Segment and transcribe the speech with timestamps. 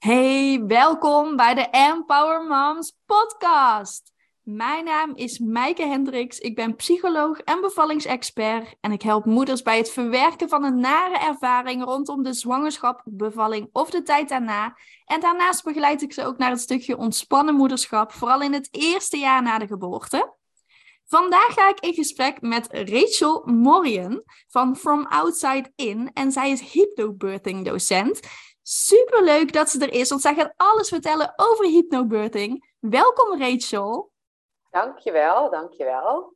[0.00, 4.12] Hey, welkom bij de Empower Moms podcast.
[4.42, 6.38] Mijn naam is Maaike Hendricks.
[6.38, 11.18] Ik ben psycholoog en bevallingsexpert en ik help moeders bij het verwerken van een nare
[11.18, 14.76] ervaring rondom de zwangerschap, bevalling of de tijd daarna.
[15.04, 19.16] En daarnaast begeleid ik ze ook naar het stukje ontspannen moederschap, vooral in het eerste
[19.16, 20.34] jaar na de geboorte.
[21.06, 26.60] Vandaag ga ik in gesprek met Rachel Morian van From Outside In en zij is
[26.60, 28.20] hypnobirthing docent.
[28.62, 32.74] Super leuk dat ze er is, want zij gaat alles vertellen over hypnobirthing.
[32.78, 34.12] Welkom Rachel.
[34.70, 36.34] Dankjewel, dankjewel.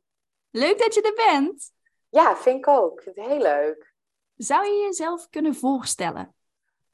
[0.51, 1.71] Leuk dat je er bent.
[2.09, 3.01] Ja, vind ik ook.
[3.01, 3.93] Vind het heel leuk.
[4.35, 6.35] Zou je jezelf kunnen voorstellen?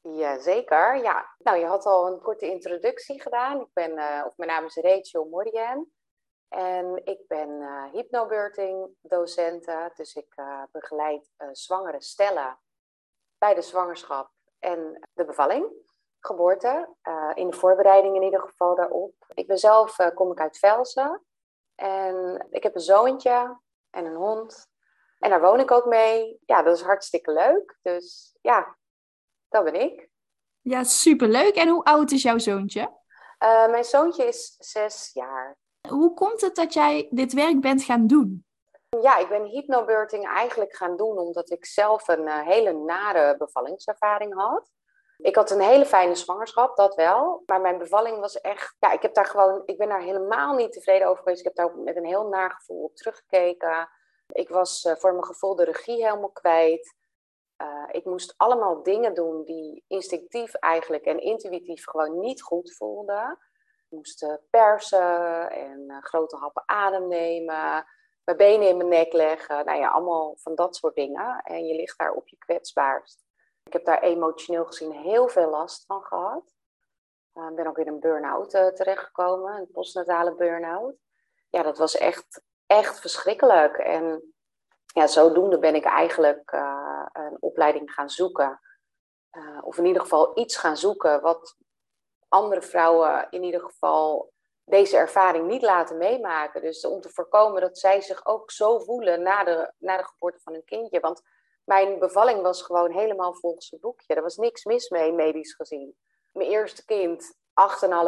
[0.00, 1.34] Jazeker, ja.
[1.38, 3.60] Nou, je had al een korte introductie gedaan.
[3.60, 5.86] Ik ben, uh, of mijn naam is Rachel Morian.
[6.48, 9.92] En ik ben uh, hypnobirthing docenten.
[9.94, 12.58] Dus ik uh, begeleid zwangere stellen
[13.38, 14.30] bij de zwangerschap
[14.62, 15.66] en de bevalling,
[16.20, 19.14] geboorte, uh, in de voorbereiding in ieder geval daarop.
[19.34, 21.22] Ik ben zelf, uh, kom ik uit Velsen
[21.74, 23.58] en ik heb een zoontje
[23.90, 24.70] en een hond.
[25.18, 26.40] En daar woon ik ook mee.
[26.46, 27.78] Ja, dat is hartstikke leuk.
[27.82, 28.76] Dus ja,
[29.48, 30.08] dat ben ik.
[30.60, 31.54] Ja, superleuk.
[31.54, 32.80] En hoe oud is jouw zoontje?
[32.80, 35.58] Uh, mijn zoontje is zes jaar.
[35.88, 38.46] Hoe komt het dat jij dit werk bent gaan doen?
[39.00, 44.34] Ja, ik ben hypnobirthing eigenlijk gaan doen omdat ik zelf een uh, hele nare bevallingservaring
[44.34, 44.70] had.
[45.16, 47.42] Ik had een hele fijne zwangerschap, dat wel.
[47.46, 48.76] Maar mijn bevalling was echt.
[48.78, 49.62] Ja, ik heb daar gewoon.
[49.64, 51.38] Ik ben daar helemaal niet tevreden over geweest.
[51.38, 53.88] Ik heb daar met een heel naar gevoel op teruggekeken.
[54.26, 56.94] Ik was uh, voor mijn gevoel de regie helemaal kwijt.
[57.62, 63.38] Uh, ik moest allemaal dingen doen die instinctief eigenlijk en intuïtief gewoon niet goed voelden.
[63.88, 67.86] Ik moest persen en grote happen adem nemen
[68.24, 69.64] mijn benen in mijn nek leggen.
[69.64, 71.40] Nou ja, allemaal van dat soort dingen.
[71.42, 73.24] En je ligt daar op je kwetsbaarst.
[73.62, 76.54] Ik heb daar emotioneel gezien heel veel last van gehad.
[77.32, 80.94] Ik uh, ben ook in een burn-out uh, terechtgekomen, een postnatale burn-out.
[81.48, 83.76] Ja, dat was echt, echt verschrikkelijk.
[83.76, 84.34] En
[84.86, 88.60] ja, zodoende ben ik eigenlijk uh, een opleiding gaan zoeken.
[89.60, 91.56] of in ieder geval iets gaan zoeken wat
[92.28, 94.31] andere vrouwen in ieder geval
[94.64, 96.62] deze ervaring niet laten meemaken.
[96.62, 100.40] Dus om te voorkomen dat zij zich ook zo voelen na de, na de geboorte
[100.40, 101.00] van hun kindje.
[101.00, 101.22] Want
[101.64, 104.14] mijn bevalling was gewoon helemaal volgens het boekje.
[104.14, 105.96] Er was niks mis mee, medisch gezien.
[106.32, 107.36] Mijn eerste kind,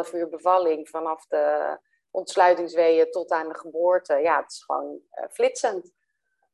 [0.07, 1.77] 8,5 uur bevalling vanaf de
[2.11, 4.15] ontsluitingsweeën tot aan de geboorte.
[4.15, 4.99] Ja, het is gewoon
[5.29, 5.93] flitsend.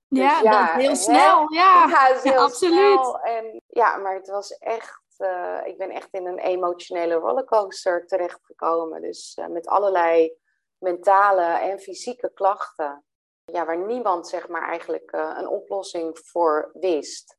[0.07, 1.53] Ja, heel snel.
[1.53, 2.99] Ja, ja, heel absoluut.
[2.99, 3.19] Snel.
[3.19, 9.01] En, ja, maar het was echt uh, ik ben echt in een emotionele rollercoaster terechtgekomen.
[9.01, 10.37] Dus uh, met allerlei
[10.77, 13.03] mentale en fysieke klachten.
[13.43, 17.37] Ja, waar niemand zeg maar eigenlijk uh, een oplossing voor wist.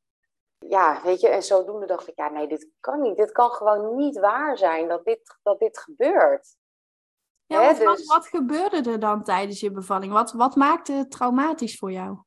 [0.57, 3.17] Ja, weet je, en zodoende dacht ik, ja nee, dit kan niet.
[3.17, 6.55] Dit kan gewoon niet waar zijn dat dit, dat dit gebeurt.
[7.45, 8.07] Ja, Hè, wat, dus...
[8.07, 10.13] wat, gebeurde er dan tijdens je bevalling?
[10.13, 12.17] Wat, wat maakte het traumatisch voor jou?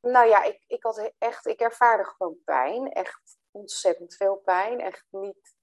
[0.00, 2.92] Nou ja, ik, ik had echt, ik ervaarde gewoon pijn.
[2.92, 4.80] Echt ontzettend veel pijn.
[4.80, 5.54] Echt niet,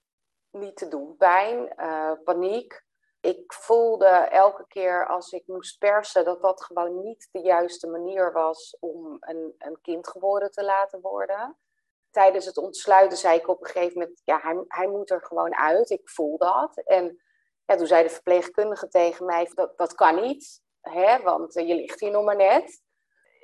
[0.51, 1.73] niet te doen pijn.
[1.77, 2.83] Uh, paniek.
[3.19, 8.31] Ik voelde elke keer als ik moest persen dat dat gewoon niet de juiste manier
[8.31, 11.57] was om een, een kind geboren te laten worden.
[12.11, 15.55] Tijdens het ontsluiten zei ik op een gegeven moment, ja, hij, hij moet er gewoon
[15.55, 15.89] uit.
[15.89, 16.77] Ik voel dat.
[16.77, 17.21] En
[17.65, 21.99] ja, toen zei de verpleegkundige tegen mij, dat, dat kan niet, hè, want je ligt
[21.99, 22.81] hier nog maar net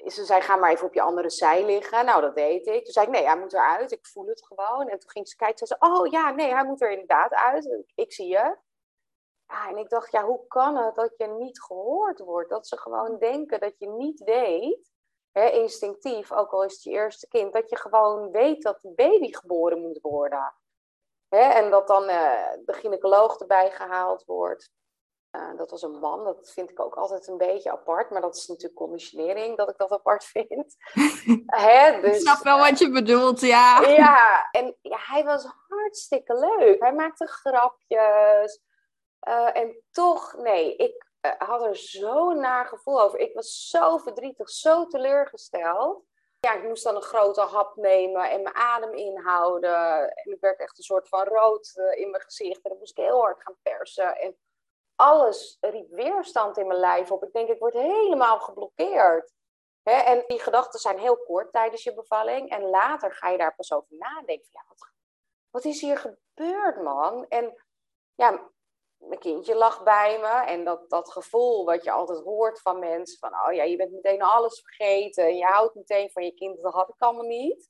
[0.05, 2.05] ze zei, ga maar even op je andere zij liggen.
[2.05, 2.83] Nou, dat deed ik.
[2.83, 3.91] Toen zei ik, nee, hij moet eruit.
[3.91, 4.89] Ik voel het gewoon.
[4.89, 5.57] En toen ging ze kijken.
[5.57, 7.83] Ze zei, oh ja, nee, hij moet er inderdaad uit.
[7.95, 8.57] Ik zie je.
[9.47, 12.49] Ja, en ik dacht, ja, hoe kan het dat je niet gehoord wordt?
[12.49, 14.91] Dat ze gewoon denken dat je niet weet,
[15.31, 18.91] hè, instinctief, ook al is het je eerste kind, dat je gewoon weet dat de
[18.91, 20.53] baby geboren moet worden.
[21.29, 24.71] Hè, en dat dan uh, de gynaecoloog erbij gehaald wordt.
[25.31, 26.23] Uh, dat was een man.
[26.23, 28.09] Dat vind ik ook altijd een beetje apart.
[28.09, 30.75] Maar dat is natuurlijk conditionering dat ik dat apart vind.
[31.45, 33.81] Hè, dus, ik snap wel wat je bedoelt, ja.
[33.81, 36.79] Ja, en ja, hij was hartstikke leuk.
[36.79, 38.61] Hij maakte grapjes.
[39.27, 43.19] Uh, en toch, nee, ik uh, had er zo'n naar gevoel over.
[43.19, 46.03] Ik was zo verdrietig, zo teleurgesteld.
[46.39, 50.15] Ja, ik moest dan een grote hap nemen en mijn adem inhouden.
[50.15, 52.61] En ik werd echt een soort van rood in mijn gezicht.
[52.63, 54.17] En dan moest ik heel hard gaan persen.
[54.17, 54.37] En
[54.99, 57.23] alles riep weerstand in mijn lijf op.
[57.23, 59.33] Ik denk, ik word helemaal geblokkeerd.
[59.83, 62.49] en die gedachten zijn heel kort tijdens je bevalling.
[62.49, 64.49] En later ga je daar pas over nadenken.
[64.51, 64.91] Ja, wat,
[65.49, 67.25] wat is hier gebeurd, man?
[67.27, 67.63] En
[68.15, 68.49] ja,
[68.97, 70.51] mijn kindje lag bij me.
[70.51, 73.17] En dat, dat gevoel wat je altijd hoort van mensen.
[73.17, 75.23] Van, oh ja, je bent meteen alles vergeten.
[75.23, 76.61] En je houdt meteen van je kind.
[76.61, 77.69] Dat had ik allemaal niet.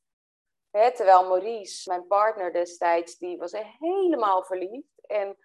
[0.72, 5.08] terwijl Maurice, mijn partner destijds, die was helemaal verliefd.
[5.08, 5.38] En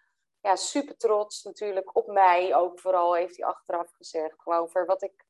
[0.44, 4.42] ja, super trots natuurlijk op mij ook vooral, heeft hij achteraf gezegd.
[4.42, 5.24] Gewoon voor wat ik,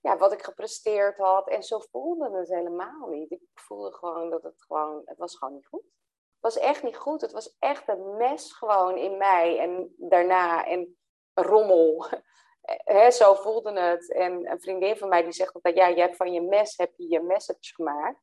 [0.00, 1.48] ja, wat ik gepresteerd had.
[1.48, 3.30] En zo voelde het helemaal niet.
[3.30, 5.82] Ik voelde gewoon dat het gewoon, het was gewoon niet goed.
[5.82, 7.20] Het was echt niet goed.
[7.20, 10.66] Het was echt een mes gewoon in mij en daarna.
[10.66, 10.98] En
[11.34, 12.06] rommel.
[12.84, 14.12] He, zo voelde het.
[14.12, 16.94] En een vriendin van mij die zegt dat ja, je hebt van je mes heb
[16.96, 18.20] je je message gemaakt.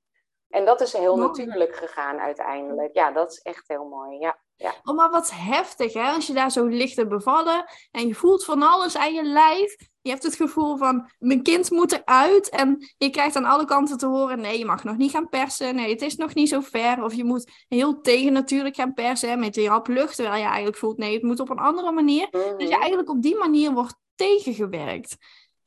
[0.50, 2.94] En dat is heel natuurlijk gegaan uiteindelijk.
[2.94, 4.18] Ja, dat is echt heel mooi.
[4.18, 4.40] Ja.
[4.58, 4.74] Ja.
[4.84, 6.10] Oh, maar wat heftig, hè?
[6.12, 9.76] Als je daar zo ligt te bevallen en je voelt van alles aan je lijf.
[10.02, 12.50] Je hebt het gevoel van, mijn kind moet eruit.
[12.50, 15.76] En je krijgt aan alle kanten te horen, nee, je mag nog niet gaan persen.
[15.76, 17.04] Nee, het is nog niet zo ver.
[17.04, 20.16] Of je moet heel tegen natuurlijk gaan persen met die rap lucht.
[20.16, 22.28] Terwijl je eigenlijk voelt, nee, het moet op een andere manier.
[22.32, 25.18] Mm Dus je eigenlijk op die manier wordt tegengewerkt.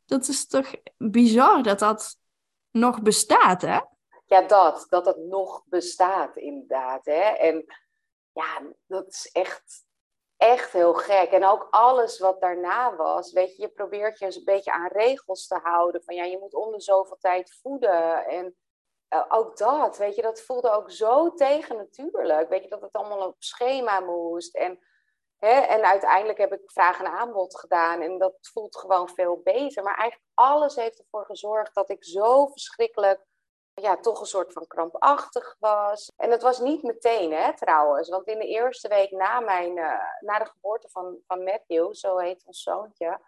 [0.07, 2.17] Dat is toch bizar dat dat
[2.71, 3.79] nog bestaat, hè?
[4.29, 4.87] Ja, dat.
[4.89, 7.05] Dat het nog bestaat, inderdaad.
[7.05, 7.23] Hè?
[7.23, 7.65] En
[8.33, 9.85] ja, dat is echt,
[10.37, 11.31] echt heel gek.
[11.31, 15.47] En ook alles wat daarna was, weet je, je probeert je een beetje aan regels
[15.47, 16.03] te houden.
[16.03, 18.27] Van ja, je moet om de zoveel tijd voeden.
[18.27, 18.57] En
[19.15, 22.49] uh, ook dat, weet je, dat voelde ook zo tegen natuurlijk.
[22.49, 24.57] Weet je, dat het allemaal op schema moest.
[24.57, 24.79] En,
[25.37, 28.01] hè, en uiteindelijk heb ik vraag en aanbod gedaan.
[28.01, 29.83] En dat voelt gewoon veel beter.
[29.83, 33.27] Maar eigenlijk alles heeft ervoor gezorgd dat ik zo verschrikkelijk
[33.81, 36.13] ja, toch een soort van krampachtig was.
[36.17, 38.09] En dat was niet meteen, hè, trouwens.
[38.09, 42.19] Want in de eerste week na, mijn, uh, na de geboorte van, van Matthew, zo
[42.19, 43.21] heet ons zoontje,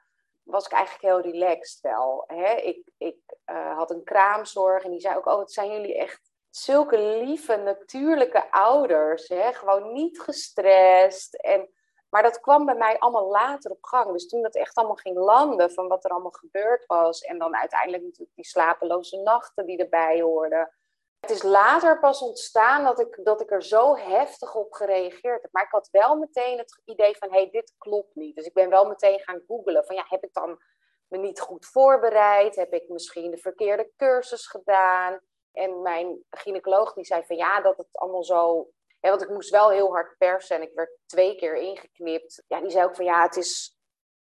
[0.43, 2.25] was ik eigenlijk heel relaxed wel.
[2.27, 2.55] Hè?
[2.55, 6.31] Ik, ik uh, had een kraamzorg en die zei ook, oh, het zijn jullie echt
[6.51, 9.29] zulke lieve, natuurlijke ouders.
[9.29, 9.53] Hè?
[9.53, 11.35] Gewoon niet gestrest.
[11.35, 11.69] En
[12.11, 14.13] maar dat kwam bij mij allemaal later op gang.
[14.13, 17.21] Dus toen dat echt allemaal ging landen van wat er allemaal gebeurd was.
[17.21, 20.75] En dan uiteindelijk natuurlijk die slapeloze nachten die erbij hoorden.
[21.21, 25.53] Het is later pas ontstaan dat ik, dat ik er zo heftig op gereageerd heb.
[25.53, 28.37] Maar ik had wel meteen het idee van, hé, hey, dit klopt niet.
[28.37, 30.63] Dus ik ben wel meteen gaan googlen van, ja, heb ik dan
[31.09, 32.57] me niet goed voorbereid?
[32.57, 35.21] Heb ik misschien de verkeerde cursus gedaan?
[35.53, 38.71] En mijn gynaecoloog die zei van, ja, dat het allemaal zo
[39.09, 42.45] want ik moest wel heel hard persen en ik werd twee keer ingeknipt.
[42.47, 43.79] Ja, die zei ook van ja, het is.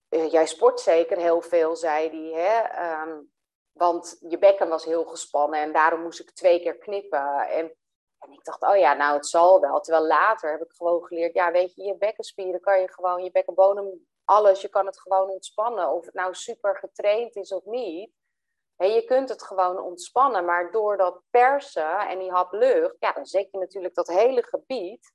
[0.08, 2.34] Uh, jij sport zeker heel veel, zei die.
[2.34, 2.62] Hè?
[3.02, 3.30] Um,
[3.72, 7.48] want je bekken was heel gespannen en daarom moest ik twee keer knippen.
[7.48, 7.76] En,
[8.18, 9.80] en ik dacht, oh ja, nou het zal wel.
[9.80, 13.30] Terwijl later heb ik gewoon geleerd, ja, weet je, je bekkenspieren kan je gewoon, je
[13.30, 15.92] bekkenbodem, alles, je kan het gewoon ontspannen.
[15.92, 18.10] Of het nou super getraind is of niet
[18.86, 23.26] je kunt het gewoon ontspannen, maar door dat persen en die hap lucht, ja, dan
[23.26, 25.12] zet je natuurlijk dat hele gebied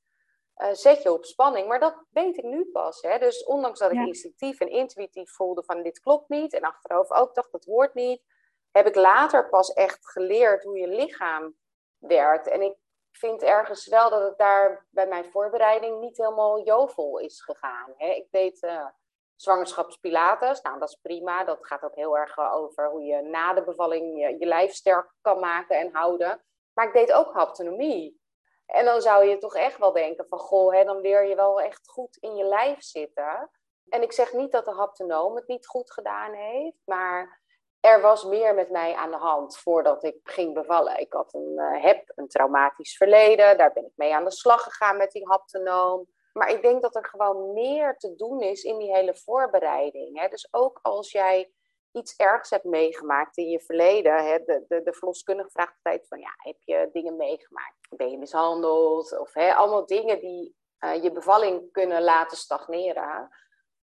[0.57, 1.67] uh, zet je op spanning.
[1.67, 3.01] Maar dat weet ik nu pas.
[3.01, 3.19] Hè?
[3.19, 7.35] Dus ondanks dat ik instinctief en intuïtief voelde van dit klopt niet, en achterover ook
[7.35, 8.23] dacht dat hoort niet,
[8.71, 11.55] heb ik later pas echt geleerd hoe je lichaam
[11.97, 12.47] werkt.
[12.47, 12.77] En ik
[13.11, 17.93] vind ergens wel dat het daar bij mijn voorbereiding niet helemaal jovel is gegaan.
[17.97, 18.07] Hè?
[18.07, 18.87] Ik deed uh,
[19.35, 20.61] zwangerschapspilates.
[20.61, 21.43] Nou, dat is prima.
[21.43, 25.13] Dat gaat ook heel erg over hoe je na de bevalling je, je lijf sterk
[25.21, 26.43] kan maken en houden.
[26.73, 28.23] Maar ik deed ook haptonomie.
[28.65, 31.61] En dan zou je toch echt wel denken van, goh, hè, dan leer je wel
[31.61, 33.49] echt goed in je lijf zitten.
[33.89, 37.41] En ik zeg niet dat de haptonoom het niet goed gedaan heeft, maar
[37.79, 40.99] er was meer met mij aan de hand voordat ik ging bevallen.
[40.99, 44.63] Ik had een, uh, heb een traumatisch verleden, daar ben ik mee aan de slag
[44.63, 46.07] gegaan met die haptonoom.
[46.37, 50.19] Maar ik denk dat er gewoon meer te doen is in die hele voorbereiding.
[50.19, 50.27] Hè?
[50.27, 51.51] Dus ook als jij
[51.91, 56.19] iets ergs hebt meegemaakt in je verleden, hè, de, de, de verloskundige vraagt altijd van,
[56.19, 57.77] ja, heb je dingen meegemaakt?
[57.89, 59.19] Ben je mishandeld?
[59.19, 63.29] Of hè, allemaal dingen die uh, je bevalling kunnen laten stagneren.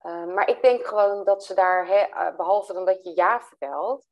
[0.03, 3.41] Uh, maar ik denk gewoon dat ze daar, hè, uh, behalve dan dat je ja
[3.41, 4.07] vertelt,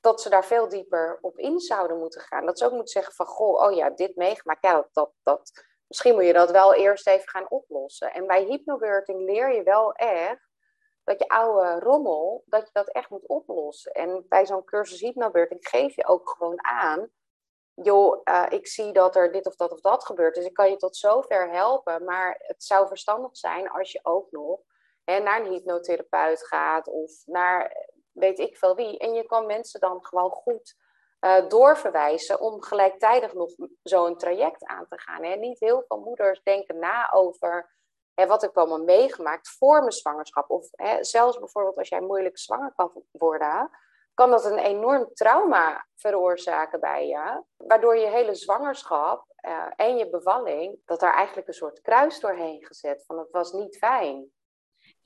[0.00, 2.46] dat ze daar veel dieper op in zouden moeten gaan.
[2.46, 4.64] Dat ze ook moeten zeggen van, goh, oh ja, dit meegemaakt.
[4.64, 8.12] Ja, dat, dat misschien moet je dat wel eerst even gaan oplossen.
[8.12, 10.48] En bij hypnobirthing leer je wel echt
[11.04, 13.92] dat je oude rommel, dat je dat echt moet oplossen.
[13.92, 17.10] En bij zo'n cursus hypnobirthing geef je ook gewoon aan,
[17.74, 20.70] joh, uh, ik zie dat er dit of dat of dat gebeurt, dus ik kan
[20.70, 22.04] je tot zover helpen.
[22.04, 24.60] Maar het zou verstandig zijn als je ook nog
[25.04, 28.98] hè, naar een hypnotherapeut gaat of naar weet ik veel wie.
[28.98, 30.76] En je kan mensen dan gewoon goed
[31.20, 33.50] uh, doorverwijzen om gelijktijdig nog
[33.82, 35.24] zo'n traject aan te gaan.
[35.24, 35.34] Hè.
[35.34, 37.76] Niet heel veel moeders denken na over
[38.14, 40.50] hè, wat ik allemaal meegemaakt voor mijn zwangerschap.
[40.50, 43.70] Of hè, zelfs bijvoorbeeld als jij moeilijk zwanger kan worden,
[44.14, 47.42] kan dat een enorm trauma veroorzaken bij je.
[47.56, 52.66] Waardoor je hele zwangerschap uh, en je bevalling, dat daar eigenlijk een soort kruis doorheen
[52.66, 53.04] gezet.
[53.06, 54.32] Van het was niet fijn.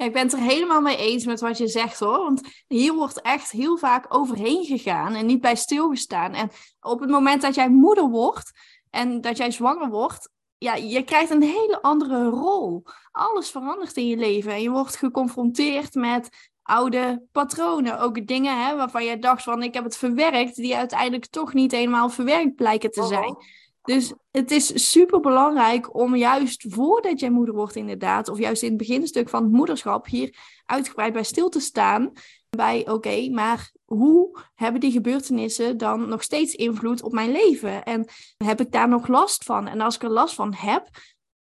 [0.03, 2.19] Ja, ik ben het er helemaal mee eens met wat je zegt hoor.
[2.19, 6.33] Want hier wordt echt heel vaak overheen gegaan en niet bij stilgestaan.
[6.33, 8.51] En op het moment dat jij moeder wordt,
[8.91, 12.83] en dat jij zwanger wordt, ja, je krijgt een hele andere rol.
[13.13, 18.01] Alles verandert in je leven en je wordt geconfronteerd met oude patronen.
[18.01, 21.73] Ook dingen hè, waarvan je dacht van ik heb het verwerkt, die uiteindelijk toch niet
[21.73, 23.37] helemaal verwerkt blijken te zijn.
[23.37, 23.43] Oh.
[23.83, 28.69] Dus het is super belangrijk om juist voordat jij moeder wordt, inderdaad, of juist in
[28.69, 30.37] het beginstuk van het moederschap, hier
[30.67, 32.13] uitgebreid bij stil te staan.
[32.51, 37.85] Bij oké, maar hoe hebben die gebeurtenissen dan nog steeds invloed op mijn leven?
[37.85, 39.69] En heb ik daar nog last van?
[39.69, 40.89] En als ik er last van heb,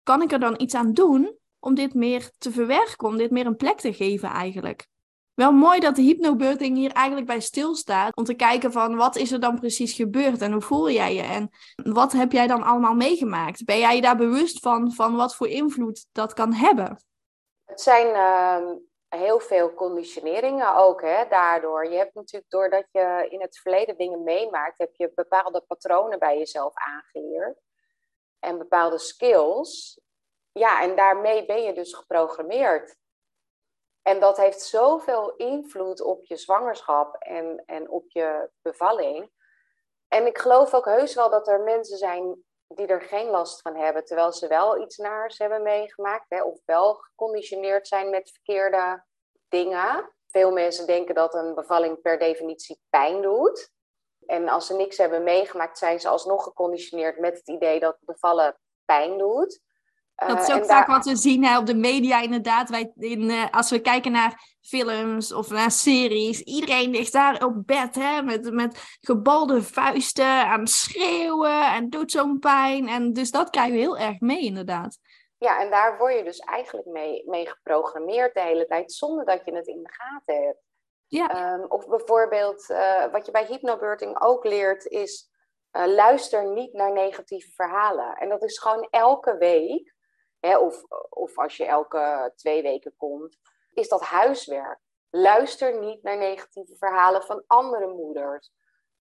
[0.03, 3.46] kan ik er dan iets aan doen om dit meer te verwerken, om dit meer
[3.46, 4.88] een plek te geven eigenlijk?
[5.36, 8.15] Wel mooi dat de hypnobirthing hier eigenlijk bij stilstaat.
[8.15, 11.22] Om te kijken van wat is er dan precies gebeurd en hoe voel jij je?
[11.22, 11.50] En
[11.94, 13.65] wat heb jij dan allemaal meegemaakt?
[13.65, 17.00] Ben jij je daar bewust van, van wat voor invloed dat kan hebben?
[17.65, 18.72] Het zijn uh,
[19.08, 21.89] heel veel conditioneringen ook hè, daardoor.
[21.89, 26.38] Je hebt natuurlijk doordat je in het verleden dingen meemaakt, heb je bepaalde patronen bij
[26.38, 27.60] jezelf aangeleerd.
[28.39, 30.00] En bepaalde skills.
[30.51, 32.96] Ja, en daarmee ben je dus geprogrammeerd.
[34.07, 39.31] En dat heeft zoveel invloed op je zwangerschap en, en op je bevalling.
[40.07, 43.75] En ik geloof ook heus wel dat er mensen zijn die er geen last van
[43.75, 49.03] hebben, terwijl ze wel iets naars hebben meegemaakt, hè, of wel geconditioneerd zijn met verkeerde
[49.47, 50.13] dingen.
[50.27, 53.71] Veel mensen denken dat een bevalling per definitie pijn doet.
[54.25, 58.57] En als ze niks hebben meegemaakt, zijn ze alsnog geconditioneerd met het idee dat bevallen
[58.85, 59.62] pijn doet.
[60.15, 62.69] Dat is eh, ook vaak wat we zien hè, op de media, inderdaad.
[62.69, 67.53] Wij, in, uh, als we kijken naar films of naar series, iedereen ligt daar op
[67.65, 72.88] bed hè, met, met gebalde vuisten aan schreeuwen en doet zo'n pijn.
[72.88, 74.98] En dus dat krijgen we heel erg mee, inderdaad.
[75.38, 79.41] Ja, en daar word je dus eigenlijk mee, mee geprogrammeerd de hele tijd, zonder dat
[79.45, 80.63] je het in de gaten hebt.
[81.07, 81.29] Ja.
[81.29, 85.29] Ehm, of bijvoorbeeld, uh, wat je bij hypnobirthing ook leert, is
[85.72, 88.15] luister niet naar negatieve verhalen.
[88.15, 89.94] En dat is gewoon elke week
[90.53, 93.37] of, of als je elke twee weken komt,
[93.73, 94.79] is dat huiswerk.
[95.09, 98.51] Luister niet naar negatieve verhalen van andere moeders.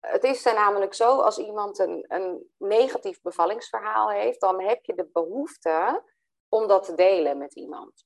[0.00, 4.94] Het is dan namelijk zo, als iemand een, een negatief bevallingsverhaal heeft, dan heb je
[4.94, 6.02] de behoefte
[6.48, 8.04] om dat te delen met iemand.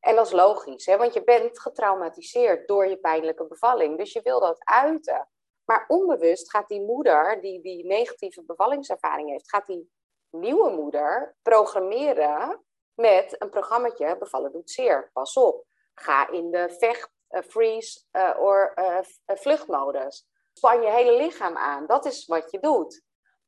[0.00, 0.96] En dat is logisch, hè?
[0.96, 3.98] want je bent getraumatiseerd door je pijnlijke bevalling.
[3.98, 5.28] Dus je wil dat uiten.
[5.64, 9.90] Maar onbewust gaat die moeder die die negatieve bevallingservaring heeft, gaat die
[10.30, 12.64] nieuwe moeder programmeren
[13.00, 15.10] met een programmaatje Bevallen doet zeer.
[15.12, 15.64] Pas op,
[15.94, 20.26] ga in de vecht, uh, freeze uh, vluchtmodus.
[20.52, 21.86] Span je hele lichaam aan.
[21.86, 23.02] Dat is wat je doet.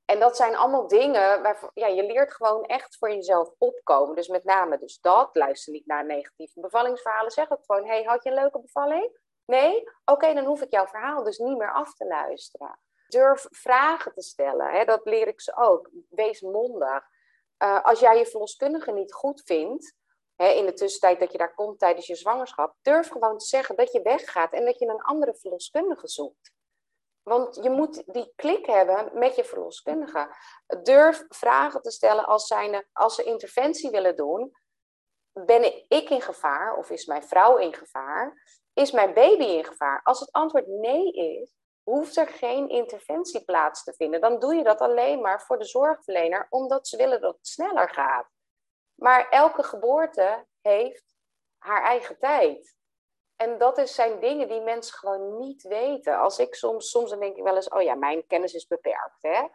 [0.04, 4.16] En dat zijn allemaal dingen waarvan ja, je leert gewoon echt voor jezelf opkomen.
[4.16, 5.30] Dus met name dus dat.
[5.32, 7.30] Luister niet naar negatieve bevallingsverhalen.
[7.30, 9.18] Zeg ook gewoon, hey, had je een leuke bevalling?
[9.44, 9.84] Nee?
[10.04, 12.78] Oké, dan hoef ik jouw verhaal dus niet meer af te luisteren.
[13.08, 14.70] Durf vragen te stellen.
[14.70, 14.84] Hè?
[14.84, 15.90] Dat leer ik ze ook.
[16.08, 17.08] Wees mondig.
[17.62, 19.94] Uh, als jij je verloskundige niet goed vindt,
[20.36, 23.76] hè, in de tussentijd dat je daar komt tijdens je zwangerschap, durf gewoon te zeggen
[23.76, 26.52] dat je weggaat en dat je een andere verloskundige zoekt.
[27.22, 30.34] Want je moet die klik hebben met je verloskundige.
[30.82, 34.52] Durf vragen te stellen als, zijnde, als ze interventie willen doen.
[35.32, 38.42] Ben ik in gevaar of is mijn vrouw in gevaar?
[38.72, 40.00] Is mijn baby in gevaar?
[40.02, 44.20] Als het antwoord nee is, hoeft er geen interventie plaats te vinden.
[44.20, 47.88] Dan doe je dat alleen maar voor de zorgverlener, omdat ze willen dat het sneller
[47.88, 48.28] gaat.
[48.94, 51.04] Maar elke geboorte heeft
[51.58, 52.78] haar eigen tijd.
[53.36, 56.18] En dat is, zijn dingen die mensen gewoon niet weten.
[56.18, 59.22] Als ik soms, soms dan denk ik wel eens, oh ja, mijn kennis is beperkt.
[59.22, 59.48] Hè?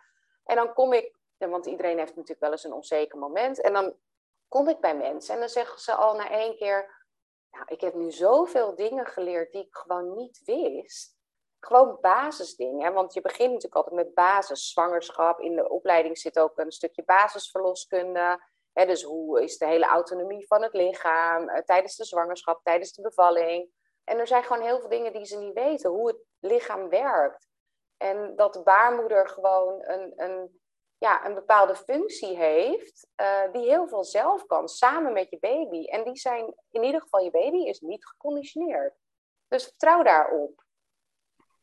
[0.43, 3.61] En dan kom ik, want iedereen heeft natuurlijk wel eens een onzeker moment.
[3.61, 3.95] En dan
[4.47, 7.07] kom ik bij mensen en dan zeggen ze al na één keer,
[7.51, 11.14] nou, ik heb nu zoveel dingen geleerd die ik gewoon niet wist
[11.65, 12.93] gewoon basisdingen.
[12.93, 14.69] Want je begint natuurlijk altijd met basis.
[14.69, 15.39] Zwangerschap.
[15.39, 18.43] In de opleiding zit ook een stukje basisverloskunde.
[18.73, 22.93] Hè, dus hoe is de hele autonomie van het lichaam eh, tijdens de zwangerschap, tijdens
[22.93, 23.69] de bevalling.
[24.03, 25.89] En er zijn gewoon heel veel dingen die ze niet weten.
[25.89, 27.47] Hoe het lichaam werkt.
[27.97, 30.61] En dat de baarmoeder gewoon een, een,
[30.97, 33.07] ja, een bepaalde functie heeft.
[33.21, 35.85] Uh, die heel veel zelf kan, samen met je baby.
[35.85, 38.95] En die zijn, in ieder geval je baby is niet geconditioneerd.
[39.47, 40.64] Dus vertrouw daarop.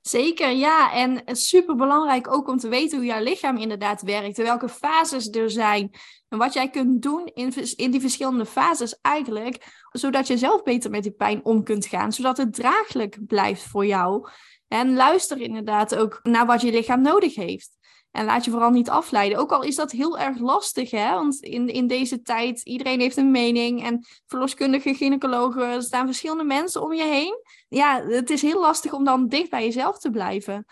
[0.02, 0.92] Zeker, ja.
[0.92, 4.36] En super belangrijk ook om te weten hoe jouw lichaam inderdaad werkt.
[4.36, 5.90] Welke fases er zijn.
[6.28, 9.66] En wat jij kunt doen in, in die verschillende fases eigenlijk.
[9.90, 12.12] Zodat je zelf beter met die pijn om kunt gaan.
[12.12, 14.28] Zodat het draaglijk blijft voor jou.
[14.68, 17.70] En luister inderdaad ook naar wat je lichaam nodig heeft.
[18.12, 19.38] En laat je vooral niet afleiden.
[19.38, 21.14] Ook al is dat heel erg lastig, hè?
[21.14, 23.84] Want in, in deze tijd, iedereen heeft een mening.
[23.84, 27.42] En verloskundige, gynaecologen, er staan verschillende mensen om je heen.
[27.68, 30.66] Ja, het is heel lastig om dan dicht bij jezelf te blijven.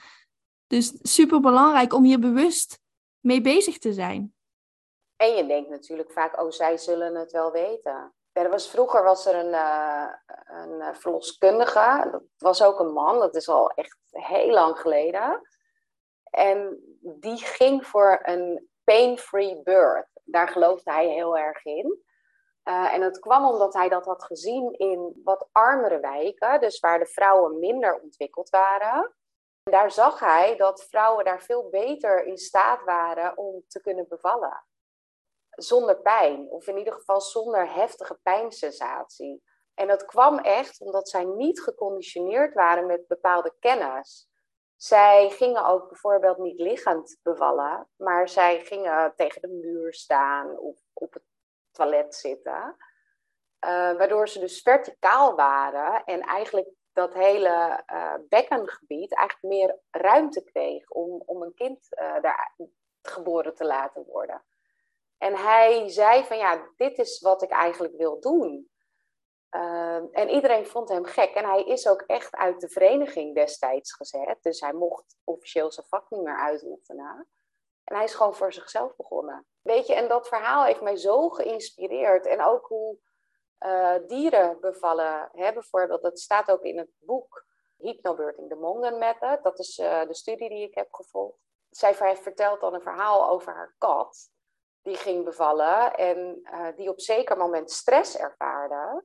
[0.66, 2.80] Dus super belangrijk om hier bewust
[3.20, 4.34] mee bezig te zijn.
[5.16, 8.12] En je denkt natuurlijk vaak, oh, zij zullen het wel weten.
[8.32, 10.06] er was, vroeger was er een, uh,
[10.46, 15.40] een verloskundige, dat was ook een man, dat is al echt heel lang geleden.
[16.30, 20.08] En die ging voor een pain-free birth.
[20.24, 22.02] Daar geloofde hij heel erg in.
[22.64, 26.98] Uh, en het kwam omdat hij dat had gezien in wat armere wijken, dus waar
[26.98, 29.14] de vrouwen minder ontwikkeld waren.
[29.62, 34.08] En daar zag hij dat vrouwen daar veel beter in staat waren om te kunnen
[34.08, 34.64] bevallen.
[35.50, 39.42] Zonder pijn, of in ieder geval zonder heftige pijnsensatie.
[39.74, 44.29] En dat kwam echt omdat zij niet geconditioneerd waren met bepaalde kennis.
[44.82, 50.78] Zij gingen ook bijvoorbeeld niet liggend bevallen, maar zij gingen tegen de muur staan of
[50.92, 51.22] op het
[51.70, 52.76] toilet zitten.
[53.64, 60.44] Uh, waardoor ze dus verticaal waren en eigenlijk dat hele uh, bekkengebied eigenlijk meer ruimte
[60.44, 62.54] kreeg om, om een kind uh, daar
[63.02, 64.44] geboren te laten worden.
[65.18, 68.70] En hij zei van ja, dit is wat ik eigenlijk wil doen.
[69.50, 71.34] Ehm, en iedereen vond hem gek.
[71.34, 74.42] En hij is ook echt uit de vereniging destijds gezet.
[74.42, 77.28] Dus hij mocht officieel zijn vak niet meer uitoefenen.
[77.84, 79.46] En hij is gewoon voor zichzelf begonnen.
[79.62, 82.26] Weet je, en dat verhaal heeft mij zo geïnspireerd.
[82.26, 82.98] En ook hoe
[83.60, 85.28] uh, dieren bevallen.
[85.32, 85.52] Hè?
[85.52, 87.44] Bijvoorbeeld, dat staat ook in het boek
[87.76, 89.42] Hypnobirthing, de Mongen Method.
[89.42, 91.38] Dat is uh, de studie die ik heb gevolgd.
[91.70, 94.30] Zij vertelt dan een verhaal over haar kat.
[94.82, 99.04] Die ging bevallen en uh, die op zeker moment stress ervaarde.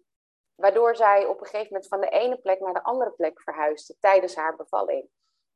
[0.55, 3.95] Waardoor zij op een gegeven moment van de ene plek naar de andere plek verhuisde
[3.99, 5.09] tijdens haar bevalling.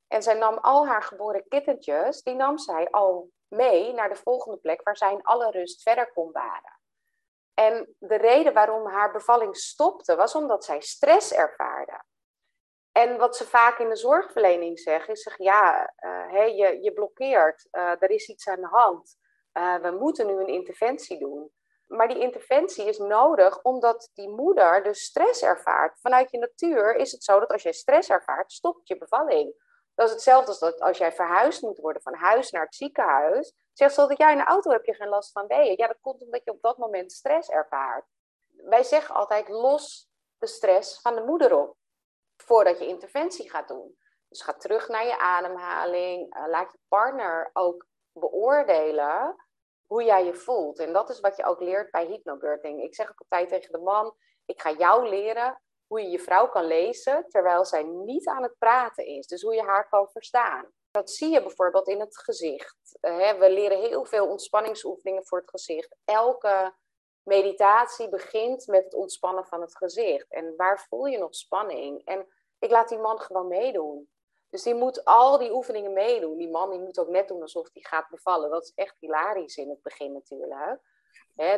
[0.08, 4.58] En zij nam al haar geboren kittentjes, die nam zij al mee naar de volgende
[4.58, 6.80] plek waar zij in alle rust verder kon baren.
[7.54, 12.04] En de reden waarom haar bevalling stopte, was omdat zij stress ervaarde.
[12.92, 17.68] En wat ze vaak in de zorgverlening zeggen, is zeg, ja, uh, je, je blokkeert,
[17.72, 19.18] uh, er is iets aan de hand,
[19.54, 21.52] uh, we moeten nu een interventie doen.
[21.90, 26.00] Maar die interventie is nodig omdat die moeder dus stress ervaart.
[26.00, 29.54] Vanuit je natuur is het zo dat als jij stress ervaart, stopt je bevalling.
[29.96, 33.54] Dat is hetzelfde als dat als jij verhuisd moet worden van huis naar het ziekenhuis.
[33.74, 35.78] Zeg zo dat jij in de auto heb je geen last van weeën.
[35.78, 38.06] Ja, dat komt omdat je op dat moment stress ervaart.
[38.48, 41.76] Wij zeggen altijd los de stress van de moeder op.
[42.38, 43.98] Voordat je interventie gaat doen.
[44.28, 46.36] Dus ga terug naar je ademhaling.
[46.36, 49.36] Uh, laat je partner ook beoordelen
[49.90, 50.80] hoe jij je voelt.
[50.80, 52.84] En dat is wat je ook leert bij hypnobirthing.
[52.84, 56.50] Ik zeg ook altijd tegen de man, ik ga jou leren hoe je je vrouw
[56.50, 59.28] kan lezen terwijl zij niet aan het praten is.
[59.28, 60.72] Dus hoe je haar kan verstaan.
[60.92, 62.98] Dat zie je bijvoorbeeld in het gezicht.
[63.00, 65.96] Eh, we leren heel veel ontspanningsoefeningen voor het gezicht.
[66.06, 66.74] Elke
[67.24, 70.32] meditatie begint met het ontspannen van het gezicht.
[70.32, 72.06] En waar voel je nog spanning?
[72.06, 72.28] En
[72.60, 74.10] ik laat die man gewoon meedoen.
[74.50, 76.38] Dus die moet al die oefeningen meedoen.
[76.38, 78.50] Die man die moet ook net doen alsof hij gaat bevallen.
[78.50, 80.80] Dat is echt hilarisch in het begin natuurlijk.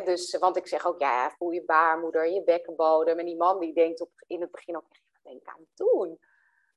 [0.04, 3.18] Dus, want ik zeg ook, ja, voel je baarmoeder, je bekkenbodem.
[3.18, 5.76] En die man die denkt op, in het begin ook, wat ben ik aan het
[5.76, 6.20] doen?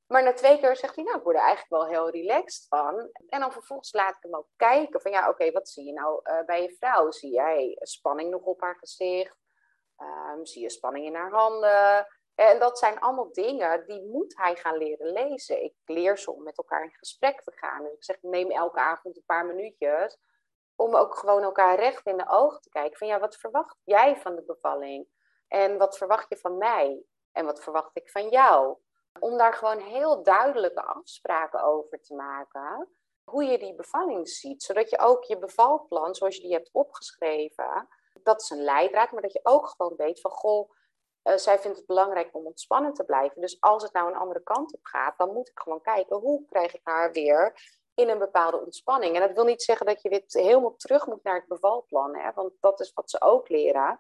[0.08, 3.10] Maar na twee keer zegt hij, nou, ik word er eigenlijk wel heel relaxed van.
[3.28, 6.20] En dan vervolgens laat ik hem ook kijken van, ja, oké, wat zie je nou
[6.24, 7.12] uh, bij je vrouw?
[7.12, 9.38] Zie jij spanning nog op haar gezicht?
[9.98, 12.08] Um, zie je spanning in haar handen?
[12.36, 15.64] En dat zijn allemaal dingen die moet hij gaan leren lezen.
[15.64, 17.84] Ik leer ze om met elkaar in gesprek te gaan.
[17.84, 20.18] Dus ik zeg, neem elke avond een paar minuutjes
[20.76, 22.98] om ook gewoon elkaar recht in de ogen te kijken.
[22.98, 25.08] Van ja, wat verwacht jij van de bevalling?
[25.48, 27.04] En wat verwacht je van mij?
[27.32, 28.78] En wat verwacht ik van jou?
[29.20, 32.90] Om daar gewoon heel duidelijke afspraken over te maken.
[33.24, 34.64] Hoe je die bevalling ziet.
[34.64, 37.88] Zodat je ook je bevalplan, zoals je die hebt opgeschreven,
[38.24, 39.12] dat is een leidraad.
[39.12, 40.72] Maar dat je ook gewoon weet van, goh,
[41.28, 43.42] uh, zij vindt het belangrijk om ontspannen te blijven.
[43.42, 46.46] Dus als het nou een andere kant op gaat, dan moet ik gewoon kijken hoe
[46.46, 47.54] krijg ik haar weer
[47.94, 49.16] in een bepaalde ontspanning.
[49.16, 52.32] En dat wil niet zeggen dat je weer helemaal terug moet naar het bevalplan, hè?
[52.34, 54.00] want dat is wat ze ook leren.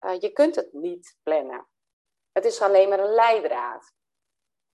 [0.00, 1.68] Uh, je kunt het niet plannen.
[2.32, 3.92] Het is alleen maar een leidraad.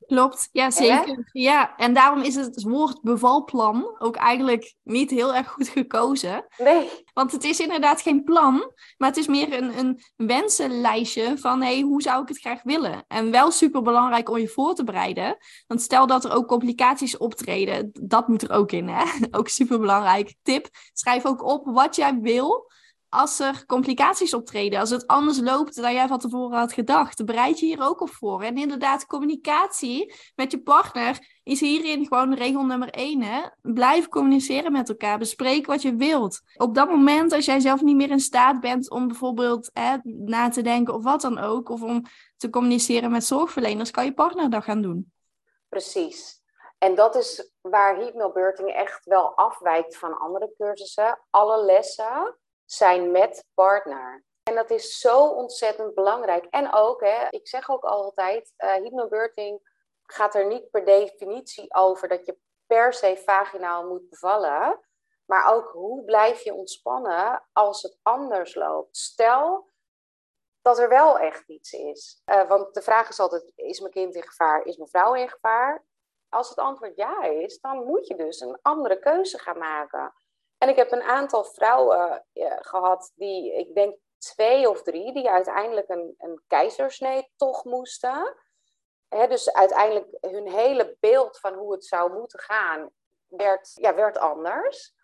[0.07, 1.29] Klopt, ja zeker.
[1.33, 6.47] Ja, en daarom is het woord bevalplan ook eigenlijk niet heel erg goed gekozen.
[6.59, 6.89] Nee.
[7.13, 11.81] Want het is inderdaad geen plan, maar het is meer een, een wensenlijstje van hey,
[11.81, 13.05] hoe zou ik het graag willen?
[13.09, 15.37] En wel super belangrijk om je voor te bereiden.
[15.67, 18.89] Want stel dat er ook complicaties optreden, dat moet er ook in.
[18.89, 19.05] Hè?
[19.39, 20.35] Ook super belangrijk.
[20.43, 22.73] Tip, schrijf ook op wat jij wil
[23.15, 27.59] als er complicaties optreden, als het anders loopt dan jij van tevoren had gedacht, bereid
[27.59, 28.43] je hier ook op voor.
[28.43, 33.23] En inderdaad, communicatie met je partner is hierin gewoon regel nummer één.
[33.23, 33.43] Hè?
[33.63, 36.41] Blijf communiceren met elkaar, bespreek wat je wilt.
[36.57, 40.49] Op dat moment, als jij zelf niet meer in staat bent om bijvoorbeeld hè, na
[40.49, 42.03] te denken of wat dan ook, of om
[42.37, 45.13] te communiceren met zorgverleners, kan je partner dat gaan doen.
[45.69, 46.43] Precies.
[46.79, 51.19] En dat is waar hypnobirthing echt wel afwijkt van andere cursussen.
[51.31, 52.37] Alle lessen
[52.77, 54.25] zijn met partner.
[54.43, 56.45] En dat is zo ontzettend belangrijk.
[56.45, 62.09] En ook, hè, ik zeg ook altijd, uh, hypnobirthing gaat er niet per definitie over
[62.09, 64.81] dat je per se vaginaal moet bevallen.
[65.25, 68.97] Maar ook hoe blijf je ontspannen als het anders loopt.
[68.97, 69.71] Stel
[70.63, 72.23] dat er wel echt iets is.
[72.27, 74.65] Uh, want de vraag is altijd, is mijn kind in gevaar?
[74.65, 75.85] Is mijn vrouw in gevaar?
[76.29, 80.15] Als het antwoord ja is, dan moet je dus een andere keuze gaan maken.
[80.65, 85.31] En ik heb een aantal vrouwen uh, gehad die, ik denk twee of drie, die
[85.31, 88.37] uiteindelijk een, een keizersnee toch moesten.
[89.09, 92.91] dus uiteindelijk hun hele beeld van hoe het zou moeten gaan
[93.27, 94.95] werd, ja, werd anders.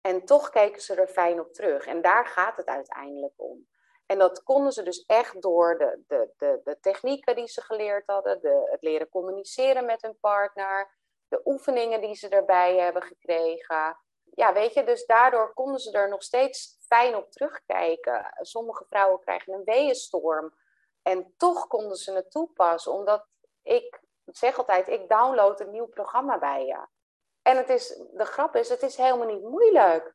[0.00, 1.86] En toch keken ze er fijn op terug.
[1.86, 3.68] En daar gaat het uiteindelijk om.
[4.06, 8.06] En dat konden ze dus echt door de, de, de, de technieken die ze geleerd
[8.06, 10.90] hadden, de, het leren communiceren met hun partner,
[11.28, 13.98] de oefeningen die ze erbij hebben gekregen.
[14.34, 18.32] Ja, weet je, dus daardoor konden ze er nog steeds fijn op terugkijken.
[18.40, 20.54] Sommige vrouwen krijgen een weeënstorm
[21.02, 23.26] en toch konden ze het toepassen, omdat
[23.62, 26.86] ik zeg altijd, ik download een nieuw programma bij je.
[27.42, 30.14] En het is, de grap is, het is helemaal niet moeilijk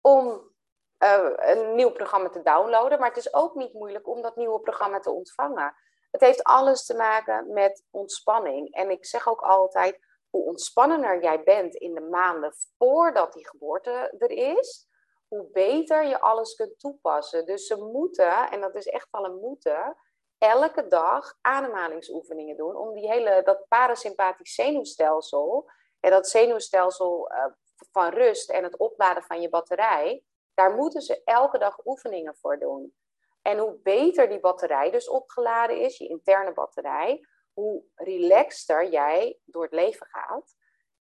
[0.00, 0.50] om
[0.98, 4.60] uh, een nieuw programma te downloaden, maar het is ook niet moeilijk om dat nieuwe
[4.60, 5.74] programma te ontvangen.
[6.10, 8.74] Het heeft alles te maken met ontspanning.
[8.74, 9.98] En ik zeg ook altijd,
[10.32, 14.88] hoe ontspannender jij bent in de maanden voordat die geboorte er is,
[15.28, 17.46] hoe beter je alles kunt toepassen.
[17.46, 19.96] Dus ze moeten, en dat is echt wel een moeten,
[20.38, 27.44] elke dag ademhalingsoefeningen doen om die hele, dat parasympathisch zenuwstelsel, en dat zenuwstelsel uh,
[27.92, 32.58] van rust en het opladen van je batterij, daar moeten ze elke dag oefeningen voor
[32.58, 32.94] doen.
[33.42, 39.62] En hoe beter die batterij dus opgeladen is, je interne batterij, hoe relaxter jij door
[39.62, 40.54] het leven gaat.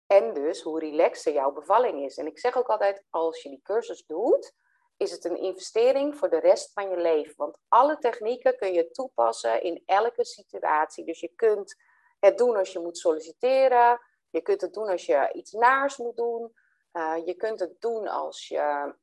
[0.07, 2.17] En dus hoe relaxter jouw bevalling is.
[2.17, 4.55] En ik zeg ook altijd, als je die cursus doet,
[4.97, 7.35] is het een investering voor de rest van je leven.
[7.37, 11.05] Want alle technieken kun je toepassen in elke situatie.
[11.05, 11.77] Dus je kunt
[12.19, 14.01] het doen als je moet solliciteren.
[14.31, 16.55] Je kunt het doen als je iets naars moet doen.
[16.93, 18.95] Uh, je kunt het doen als je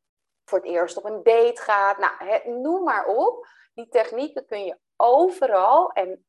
[0.46, 1.98] voor het eerst op een date gaat.
[1.98, 3.48] Nou, noem maar op.
[3.74, 6.26] Die technieken kun je overal en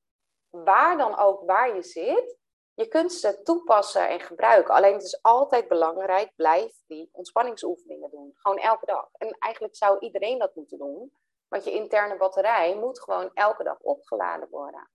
[0.52, 2.38] waar dan ook waar je zit,
[2.74, 4.74] je kunt ze toepassen en gebruiken.
[4.74, 8.32] Alleen het is altijd belangrijk, blijf die ontspanningsoefeningen doen.
[8.34, 9.08] Gewoon elke dag.
[9.12, 11.12] En eigenlijk zou iedereen dat moeten doen.
[11.48, 14.90] Want je interne batterij moet gewoon elke dag opgeladen worden.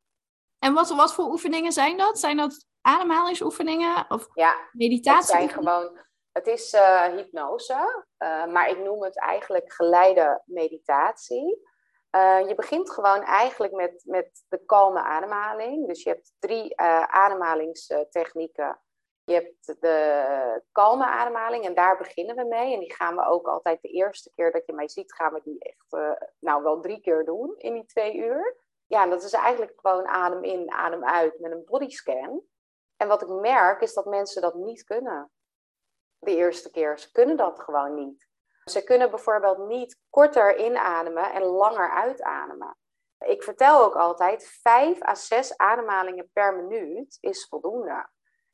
[0.59, 2.19] En wat, wat voor oefeningen zijn dat?
[2.19, 5.17] Zijn dat ademhalingsoefeningen of ja, meditatie?
[5.17, 6.05] Het zijn gewoon
[6.37, 11.66] het is uh, hypnose, uh, maar ik noem het eigenlijk geleide meditatie.
[12.15, 15.87] Uh, je begint gewoon eigenlijk met, met de kalme ademhaling.
[15.87, 18.79] Dus je hebt drie ademhalingstechnieken.
[19.23, 22.73] Je hebt de kalme ademhaling en daar beginnen we mee.
[22.73, 25.41] En die gaan we ook altijd de eerste keer dat je mij ziet, gaan we
[25.43, 28.55] die echt nou wel drie keer doen in die twee uur.
[28.85, 32.41] Ja, en dat is eigenlijk gewoon adem in, adem uit met een bodyscan.
[32.97, 35.31] En wat ik merk is dat mensen dat niet kunnen
[36.19, 36.99] de eerste keer.
[36.99, 38.26] Ze kunnen dat gewoon niet.
[38.69, 42.77] Ze kunnen bijvoorbeeld niet korter inademen en langer uitademen.
[43.25, 48.09] Ik vertel ook altijd, 5 à 6 ademhalingen per minuut is voldoende.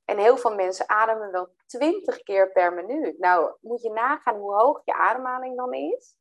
[0.06, 3.19] En heel veel mensen ademen wel 20 keer per minuut.
[3.19, 6.15] Nou, moet je nagaan hoe hoog je ademhaling dan is.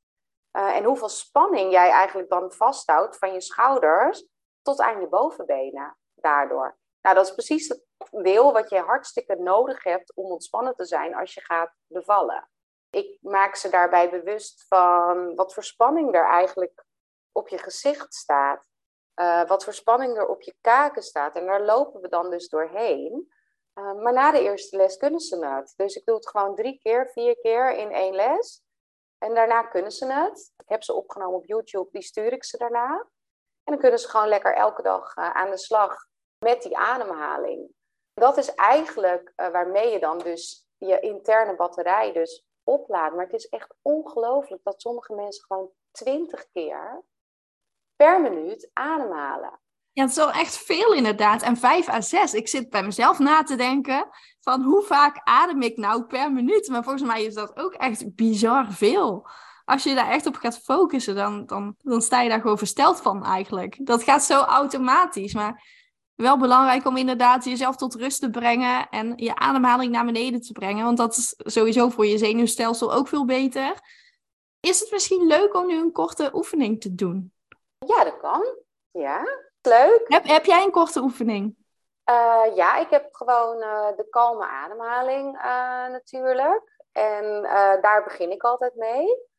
[0.52, 4.26] Uh, en hoeveel spanning jij eigenlijk dan vasthoudt van je schouders
[4.62, 6.78] tot aan je bovenbenen daardoor.
[7.02, 11.14] Nou, dat is precies het deel wat je hartstikke nodig hebt om ontspannen te zijn
[11.14, 12.48] als je gaat bevallen.
[12.92, 16.84] Ik maak ze daarbij bewust van wat voor spanning er eigenlijk
[17.32, 18.64] op je gezicht staat.
[19.20, 21.36] Uh, wat voor spanning er op je kaken staat.
[21.36, 23.32] En daar lopen we dan dus doorheen.
[23.74, 25.74] Uh, maar na de eerste les kunnen ze het.
[25.76, 28.62] Dus ik doe het gewoon drie keer, vier keer in één les.
[29.18, 30.52] En daarna kunnen ze het.
[30.56, 32.98] Ik heb ze opgenomen op YouTube, die stuur ik ze daarna.
[33.64, 36.06] En dan kunnen ze gewoon lekker elke dag uh, aan de slag
[36.38, 37.74] met die ademhaling.
[38.14, 43.14] Dat is eigenlijk waarmee je dan dus je interne batterij dus oplaadt.
[43.14, 47.04] Maar het is echt ongelooflijk dat sommige mensen gewoon twintig keer
[47.96, 49.60] per minuut ademhalen.
[49.92, 51.42] Ja, het is wel echt veel inderdaad.
[51.42, 52.34] En 5 à 6.
[52.34, 54.08] Ik zit bij mezelf na te denken
[54.40, 56.68] van hoe vaak adem ik nou per minuut.
[56.68, 59.28] Maar volgens mij is dat ook echt bizar veel.
[59.64, 63.00] Als je daar echt op gaat focussen, dan, dan, dan sta je daar gewoon versteld
[63.00, 63.86] van eigenlijk.
[63.86, 65.34] Dat gaat zo automatisch.
[65.34, 65.81] Maar
[66.22, 70.52] wel belangrijk om inderdaad jezelf tot rust te brengen en je ademhaling naar beneden te
[70.52, 70.84] brengen.
[70.84, 73.80] Want dat is sowieso voor je zenuwstelsel ook veel beter.
[74.60, 77.32] Is het misschien leuk om nu een korte oefening te doen?
[77.78, 78.44] Ja, dat kan.
[78.90, 79.24] Ja,
[79.62, 80.04] leuk.
[80.04, 81.56] Heb, heb jij een korte oefening?
[82.10, 85.42] Uh, ja, ik heb gewoon uh, de kalme ademhaling uh,
[85.88, 86.80] natuurlijk.
[86.92, 87.42] En
[87.80, 89.30] daar begin ik altijd mee.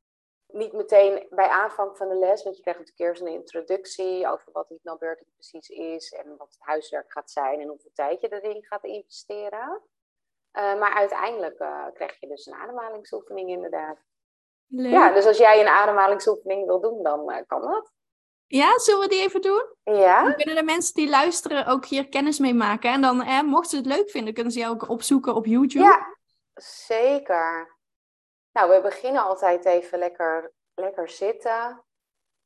[0.53, 4.51] Niet meteen bij aanvang van de les, want je krijgt natuurlijk eerst een introductie over
[4.51, 8.63] wat hypnobirthing precies is en wat het huiswerk gaat zijn en hoeveel tijd je erin
[8.63, 9.81] gaat investeren.
[10.51, 11.55] maar uiteindelijk
[11.93, 13.97] krijg je dus een ademhalingsoefening inderdaad.
[14.67, 14.91] Leuk.
[14.91, 17.91] Ja, dus als jij een ademhalingsoefening wil doen, dan kan dat.
[18.47, 19.65] Ja, zullen we die even doen?
[19.83, 20.23] Ja.
[20.23, 22.91] Dan kunnen de mensen die luisteren ook hier kennis mee maken.
[22.91, 25.85] En dan, eh, mochten ze het leuk vinden, kunnen ze jou ook opzoeken op YouTube.
[25.85, 26.17] Ja,
[26.53, 27.72] zeker.
[28.53, 31.83] Nou, we beginnen altijd even lekker, lekker zitten.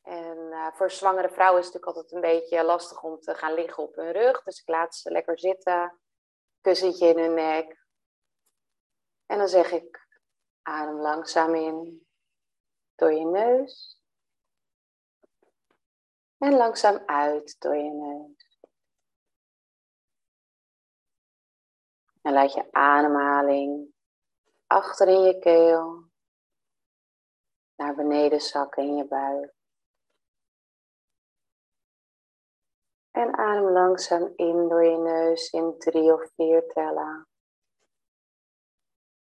[0.01, 3.53] En uh, voor zwangere vrouwen is het natuurlijk altijd een beetje lastig om te gaan
[3.53, 4.43] liggen op hun rug.
[4.43, 5.99] Dus ik laat ze lekker zitten.
[6.61, 7.85] Kussentje in hun nek.
[9.25, 10.07] En dan zeg ik,
[10.61, 12.07] adem langzaam in
[12.95, 14.01] door je neus.
[16.37, 18.59] En langzaam uit door je neus.
[22.21, 23.95] En laat je ademhaling
[24.67, 26.03] achter in je keel
[27.75, 29.55] naar beneden zakken in je buik.
[33.11, 37.27] En adem langzaam in door je neus in drie of vier tellen.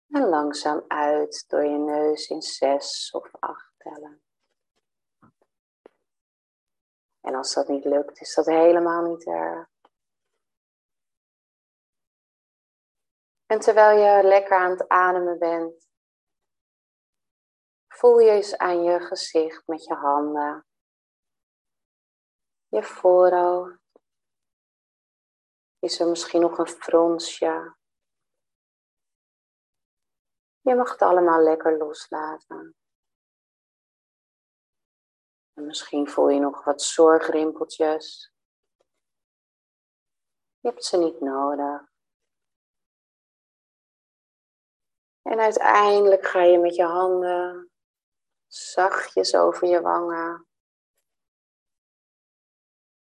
[0.09, 4.23] En langzaam uit door je neus in zes of acht tellen.
[7.21, 9.78] En als dat niet lukt, is dat helemaal niet erg.
[13.49, 15.89] En terwijl je lekker aan het ademen bent,
[17.89, 20.67] voel je eens aan je gezicht met je handen,
[22.67, 23.81] je voorhoofd.
[25.79, 27.77] Is er misschien nog een fronsje?
[30.61, 32.77] Je mag het allemaal lekker loslaten.
[35.53, 38.33] En misschien voel je nog wat zorgrimpeltjes.
[40.61, 41.98] Je hebt ze niet nodig.
[45.29, 47.71] En uiteindelijk ga je met je handen
[48.47, 50.47] zachtjes over je wangen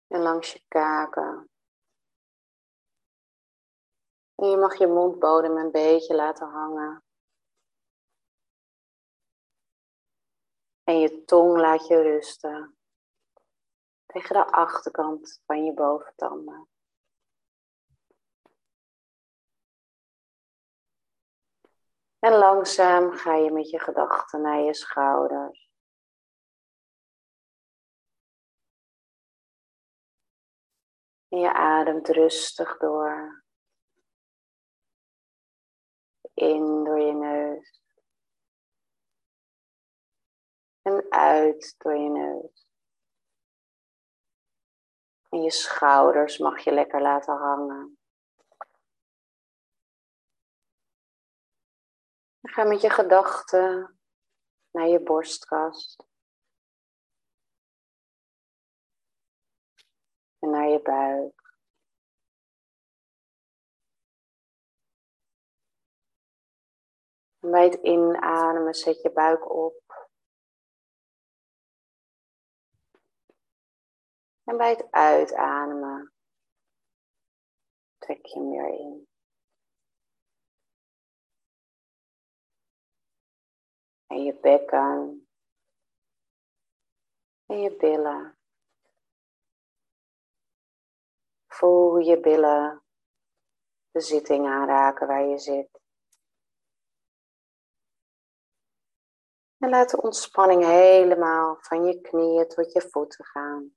[0.06, 1.50] en langs je kaken.
[4.34, 7.04] En je mag je mondbodem een beetje laten hangen.
[10.84, 12.78] En je tong laat je rusten
[14.06, 16.68] tegen de achterkant van je boventanden.
[22.18, 25.70] En langzaam ga je met je gedachten naar je schouders.
[31.29, 33.44] En je ademt rustig door.
[36.35, 37.81] In door je neus.
[40.83, 42.66] En uit door je neus.
[45.29, 47.95] En je schouders mag je lekker laten hangen.
[52.56, 53.98] Ga met je gedachten
[54.70, 56.06] naar je borstkast.
[60.38, 61.54] En naar je buik.
[67.38, 70.10] En bij het inademen zet je buik op.
[74.44, 76.12] En bij het uitademen
[77.98, 79.15] trek je hem weer in.
[84.06, 85.28] En je bekken.
[87.46, 88.38] En je billen.
[91.46, 92.84] Voel je billen
[93.90, 95.80] de zitting aanraken waar je zit.
[99.58, 103.76] En laat de ontspanning helemaal van je knieën tot je voeten gaan.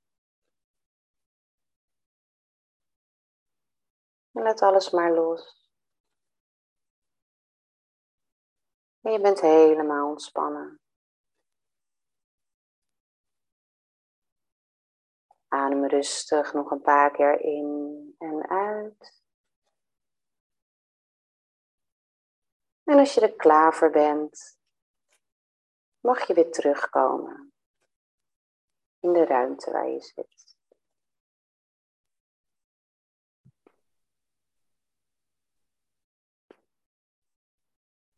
[4.32, 5.59] En laat alles maar los.
[9.00, 10.80] En je bent helemaal ontspannen.
[15.48, 19.22] Adem rustig nog een paar keer in en uit.
[22.84, 24.58] En als je er klaar voor bent,
[26.00, 27.52] mag je weer terugkomen
[29.00, 30.39] in de ruimte waar je zit.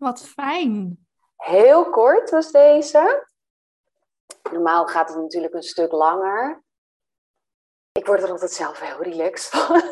[0.03, 1.07] Wat fijn.
[1.37, 3.27] Heel kort was deze.
[4.51, 6.65] Normaal gaat het natuurlijk een stuk langer.
[7.93, 9.83] Ik word er altijd zelf heel relaxed van.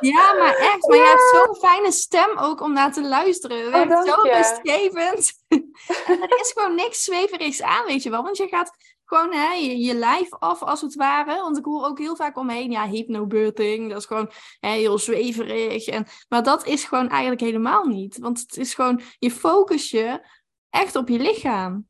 [0.00, 0.88] Ja, maar echt.
[0.88, 3.72] Maar je hebt zo'n fijne stem ook om naar te luisteren.
[3.72, 5.32] Het oh, zo rustgevend.
[6.22, 8.22] er is gewoon niks zweverigs aan, weet je wel.
[8.22, 11.40] Want je gaat gewoon hè, je, lijf af als het ware.
[11.40, 15.86] Want ik hoor ook heel vaak omheen, ja, hypnobirthing, dat is gewoon hè, heel zweverig.
[15.86, 18.18] En, maar dat is gewoon eigenlijk helemaal niet.
[18.18, 20.26] Want het is gewoon, je focus je
[20.70, 21.88] echt op je lichaam.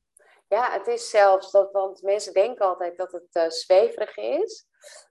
[0.48, 4.66] Ja, het is zelfs dat, want mensen denken altijd dat het uh, zweverig is.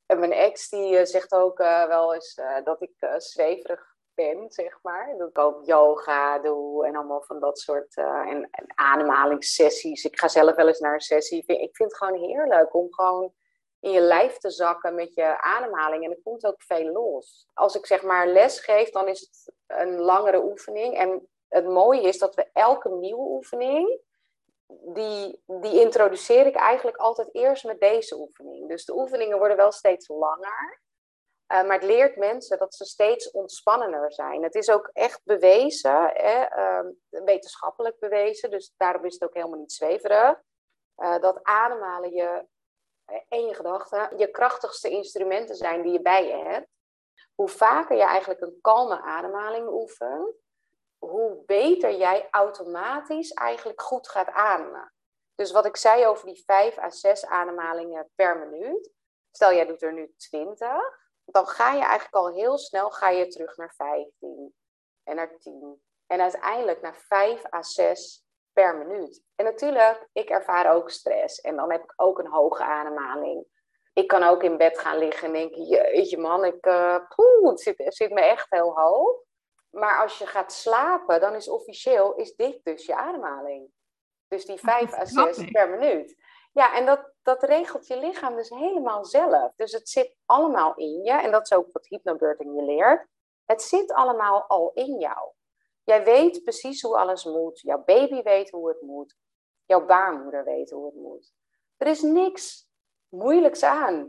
[0.06, 4.80] En mijn ex die uh, zegt ook uh, wel eens dat ik zweverig ben, zeg
[4.82, 5.16] maar.
[5.18, 10.04] Dat ik ook yoga doe en allemaal van dat soort en, en, ademhalingssessies.
[10.04, 11.44] Ik ga zelf wel eens naar een sessie.
[11.46, 13.34] Ik vind het gewoon heerlijk om gewoon
[13.80, 16.04] in je lijf te zakken met je ademhaling.
[16.04, 17.48] En er komt ook veel los.
[17.54, 20.98] Als ik zeg maar les geef, dan is het een langere oefening.
[20.98, 24.02] En het mooie is dat we elke nieuwe oefening
[24.68, 28.68] die, die introduceer ik eigenlijk altijd eerst met deze oefening.
[28.70, 30.82] Dus de oefeningen worden wel steeds langer.
[31.48, 34.44] Uh, maar het leert mensen dat ze steeds ontspannender zijn.
[34.44, 39.60] Het is ook echt bewezen, hè, uh, wetenschappelijk bewezen, dus daarom is het ook helemaal
[39.60, 40.42] niet zweverig.
[40.98, 42.46] Uh, dat ademhalen je
[43.06, 46.68] en je gedachten je krachtigste instrumenten zijn die je bij je hebt.
[47.36, 50.36] Hoe vaker je eigenlijk een kalme ademhaling oefent,
[50.98, 54.94] hoe beter jij automatisch eigenlijk goed gaat ademen.
[55.36, 58.92] Dus wat ik zei over die 5 à 6 ademhalingen per minuut.
[59.32, 63.28] Stel jij doet er nu 20, dan ga je eigenlijk al heel snel ga je
[63.28, 64.54] terug naar 15
[65.04, 65.82] en naar 10.
[66.08, 69.24] En uiteindelijk naar 5 à 6 per minuut.
[69.36, 71.42] En natuurlijk, ik ervaar ook stress.
[71.42, 73.46] En dan heb ik ook een hoge ademhaling.
[73.94, 77.62] Ik kan ook in bed gaan liggen en denken, jeetje man, ik, uh, poeh, het,
[77.62, 79.22] zit, het zit me echt heel hoog.
[79.70, 83.72] Maar als je gaat slapen, dan is officieel is dit dus je ademhaling.
[84.28, 86.16] Dus die 5 à 6 per minuut.
[86.54, 89.54] Ja, en dat, dat regelt je lichaam dus helemaal zelf.
[89.56, 91.12] Dus het zit allemaal in je.
[91.12, 93.08] En dat is ook wat hypnobirthing je leert.
[93.46, 95.32] Het zit allemaal al in jou.
[95.84, 97.60] Jij weet precies hoe alles moet.
[97.60, 99.16] Jouw baby weet hoe het moet.
[99.66, 101.34] Jouw baarmoeder weet hoe het moet.
[101.78, 102.70] Er is niks
[103.10, 104.00] moeilijks aan.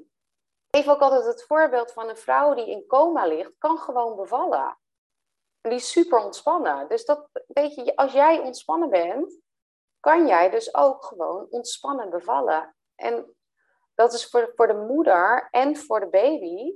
[0.70, 4.16] Ik geef ook altijd het voorbeeld van een vrouw die in coma ligt, kan gewoon
[4.16, 4.78] bevallen
[5.68, 6.88] die is super ontspannen.
[6.88, 9.40] Dus dat, weet je, als jij ontspannen bent,
[10.04, 12.74] kan jij dus ook gewoon ontspannen bevallen.
[12.94, 13.34] En
[13.94, 16.72] dat is voor, voor de moeder en voor de baby,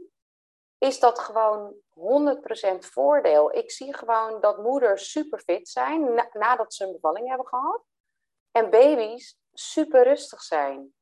[0.78, 3.54] is dat gewoon 100% voordeel.
[3.54, 7.84] Ik zie gewoon dat moeders super fit zijn nadat ze een bevalling hebben gehad.
[8.50, 10.94] En baby's super rustig zijn.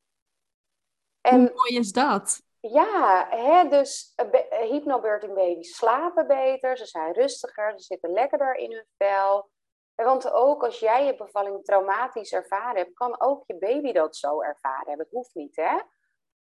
[1.21, 2.43] En, Hoe mooi is dat?
[2.61, 4.15] Ja, hè, dus
[4.51, 9.51] hypnobirthing baby's slapen beter, ze zijn rustiger, ze zitten lekkerder in hun vel.
[9.97, 14.43] Want ook als jij je bevalling traumatisch ervaren hebt, kan ook je baby dat zo
[14.43, 15.07] ervaren hebben.
[15.07, 15.81] Het hoeft niet, hè?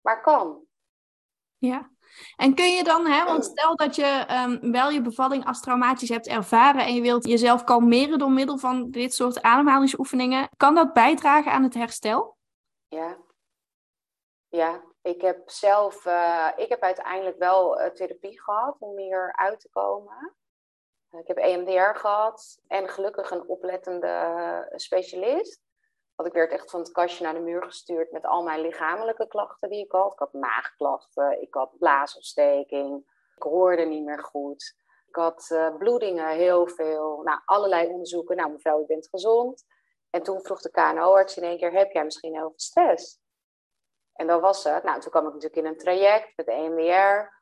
[0.01, 0.65] Maar kan.
[1.57, 1.89] Ja,
[2.35, 6.09] en kun je dan, hè, want stel dat je um, wel je bevalling als traumatisch
[6.09, 10.93] hebt ervaren en je wilt jezelf kalmeren door middel van dit soort ademhalingsoefeningen, kan dat
[10.93, 12.37] bijdragen aan het herstel?
[12.87, 13.17] Ja,
[14.47, 19.59] ja, ik heb zelf, uh, ik heb uiteindelijk wel uh, therapie gehad om meer uit
[19.59, 20.35] te komen.
[21.19, 25.63] Ik heb EMDR gehad en gelukkig een oplettende specialist.
[26.15, 29.27] Want ik werd echt van het kastje naar de muur gestuurd met al mijn lichamelijke
[29.27, 30.11] klachten die ik had.
[30.11, 34.75] Ik had maagklachten, ik had blaasontsteking, ik hoorde niet meer goed.
[35.07, 38.35] Ik had uh, bloedingen, heel veel, nou, allerlei onderzoeken.
[38.35, 39.65] Nou, mevrouw, u bent gezond.
[40.09, 43.19] En toen vroeg de KNO-arts in één keer, heb jij misschien heel veel stress?
[44.13, 44.83] En dat was het.
[44.83, 47.34] Nou, toen kwam ik natuurlijk in een traject met EMDR.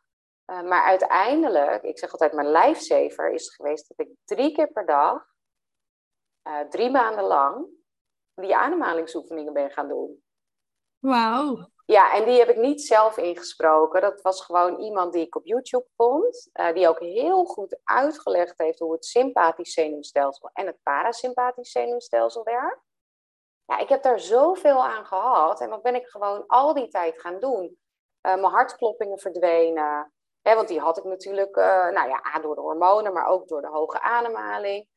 [0.45, 4.85] Uh, maar uiteindelijk, ik zeg altijd, mijn lifesaver is geweest dat ik drie keer per
[4.85, 5.25] dag,
[6.47, 7.67] uh, drie maanden lang,
[8.33, 10.23] die ademhalingsoefeningen ben gaan doen.
[10.99, 11.71] Wauw.
[11.85, 14.01] Ja, en die heb ik niet zelf ingesproken.
[14.01, 18.57] Dat was gewoon iemand die ik op YouTube vond, uh, die ook heel goed uitgelegd
[18.57, 22.81] heeft hoe het sympathisch zenuwstelsel en het parasympathisch zenuwstelsel werkt
[23.65, 25.61] ja, ik heb daar zoveel aan gehad.
[25.61, 27.77] En dat ben ik gewoon al die tijd gaan doen.
[28.21, 30.12] Mijn hartkloppingen verdwenen.
[30.43, 33.61] Hè, want die had ik natuurlijk, uh, nou ja, door de hormonen, maar ook door
[33.61, 34.87] de hoge ademhaling.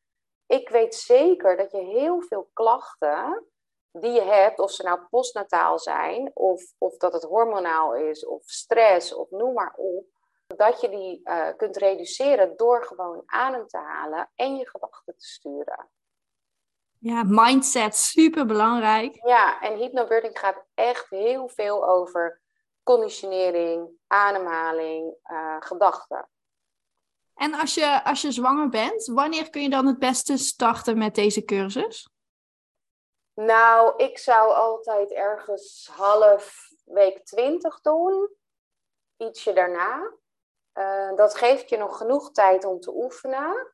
[0.45, 3.47] Ik weet zeker dat je heel veel klachten
[3.91, 8.43] die je hebt, of ze nou postnataal zijn, of, of dat het hormonaal is, of
[8.43, 10.05] stress, of noem maar op,
[10.47, 15.25] dat je die uh, kunt reduceren door gewoon adem te halen en je gedachten te
[15.25, 15.89] sturen.
[16.99, 19.19] Ja, mindset, super belangrijk.
[19.25, 22.41] Ja, en hypnobirthing gaat echt heel veel over
[22.87, 26.29] conditionering, ademhaling, uh, gedachten.
[27.35, 31.15] En als je, als je zwanger bent, wanneer kun je dan het beste starten met
[31.15, 32.09] deze cursus?
[33.33, 38.29] Nou, ik zou altijd ergens half week 20 doen,
[39.17, 40.11] ietsje daarna.
[40.73, 43.73] Uh, dat geeft je nog genoeg tijd om te oefenen.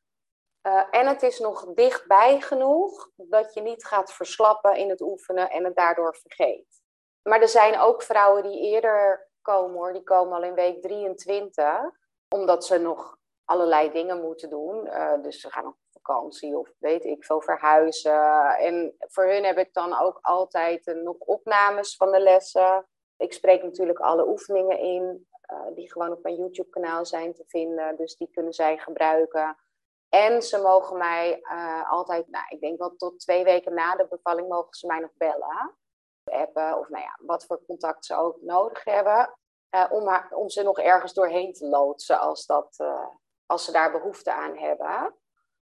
[0.66, 5.50] Uh, en het is nog dichtbij genoeg dat je niet gaat verslappen in het oefenen
[5.50, 6.83] en het daardoor vergeet.
[7.24, 9.92] Maar er zijn ook vrouwen die eerder komen hoor.
[9.92, 11.66] Die komen al in week 23.
[12.28, 14.86] Omdat ze nog allerlei dingen moeten doen.
[14.86, 18.56] Uh, dus ze gaan op vakantie of weet ik veel verhuizen.
[18.56, 22.86] En voor hun heb ik dan ook altijd nog opnames van de lessen.
[23.16, 25.28] Ik spreek natuurlijk alle oefeningen in.
[25.52, 27.96] Uh, die gewoon op mijn YouTube kanaal zijn te vinden.
[27.96, 29.56] Dus die kunnen zij gebruiken.
[30.08, 31.40] En ze mogen mij
[31.88, 35.10] altijd, nou, ik denk wel tot twee weken na de bevalling, mogen ze mij nog
[35.16, 35.74] bellen
[36.34, 39.38] appen of nou ja, wat voor contact ze ook nodig hebben.
[39.70, 43.06] Uh, om, haar, om ze nog ergens doorheen te loodsen als, dat, uh,
[43.46, 45.14] als ze daar behoefte aan hebben.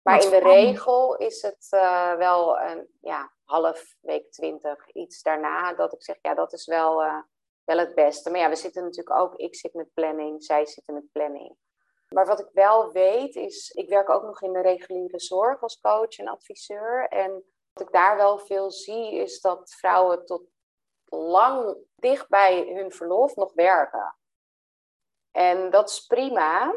[0.02, 5.74] Maar in de regel is het uh, wel een ja, half week twintig, iets daarna,
[5.74, 6.96] dat ik zeg, ja, dat is wel,
[7.64, 8.30] wel het beste.
[8.30, 11.58] Maar ja, we zitten natuurlijk ook, ik zit met planning, zij zitten met planning.
[12.10, 15.80] Maar wat ik wel weet is, ik werk ook nog in de reguliere zorg als
[15.80, 17.08] coach en adviseur.
[17.08, 17.44] En
[17.80, 20.42] ik daar wel veel zie, is dat vrouwen tot
[21.06, 24.16] lang dicht bij hun verlof nog werken.
[25.32, 26.76] En dat is prima,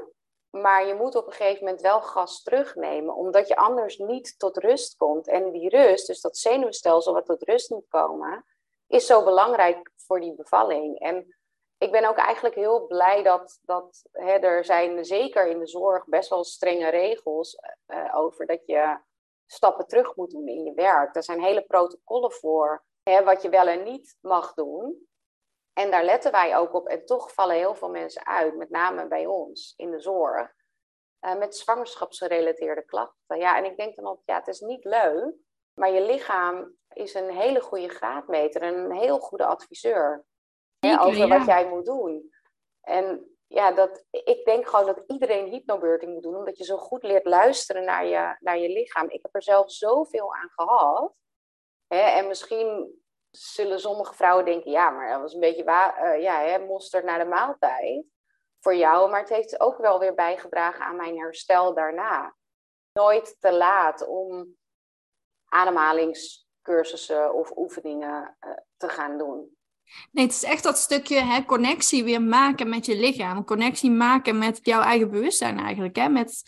[0.51, 4.57] maar je moet op een gegeven moment wel gas terugnemen, omdat je anders niet tot
[4.57, 5.29] rust komt.
[5.29, 8.45] En die rust, dus dat zenuwstelsel wat tot rust moet komen,
[8.87, 10.99] is zo belangrijk voor die bevalling.
[10.99, 11.37] En
[11.79, 16.05] ik ben ook eigenlijk heel blij dat, dat hè, er zijn zeker in de zorg
[16.07, 18.99] best wel strenge regels uh, over dat je
[19.53, 21.17] stappen terug moet doen in je werk.
[21.17, 25.09] Er zijn hele protocollen voor hè, wat je wel en niet mag doen.
[25.73, 26.89] En daar letten wij ook op.
[26.89, 30.53] En toch vallen heel veel mensen uit, met name bij ons in de zorg,
[31.21, 33.39] uh, met zwangerschapsgerelateerde klachten.
[33.39, 35.35] Ja, en ik denk dan ook, ja, het is niet leuk,
[35.75, 40.25] maar je lichaam is een hele goede graadmeter en een heel goede adviseur
[40.79, 42.31] hè, over wat jij moet doen.
[42.81, 47.03] En ja, dat, ik denk gewoon dat iedereen hypnobirthing moet doen, omdat je zo goed
[47.03, 49.09] leert luisteren naar je, naar je lichaam.
[49.09, 51.15] Ik heb er zelf zoveel aan gehad.
[51.87, 56.41] Hè, en misschien zullen sommige vrouwen denken, ja, maar dat was een beetje uh, ja,
[56.41, 58.05] hè, mosterd naar de maaltijd
[58.61, 59.11] voor jou.
[59.11, 62.37] Maar het heeft ook wel weer bijgedragen aan mijn herstel daarna.
[62.93, 64.57] Nooit te laat om
[65.45, 69.59] ademhalingscursussen of oefeningen uh, te gaan doen.
[70.13, 73.45] Nee, het is echt dat stukje hè, connectie weer maken met je lichaam.
[73.45, 75.97] Connectie maken met jouw eigen bewustzijn eigenlijk.
[75.97, 76.09] Hè?
[76.09, 76.43] Met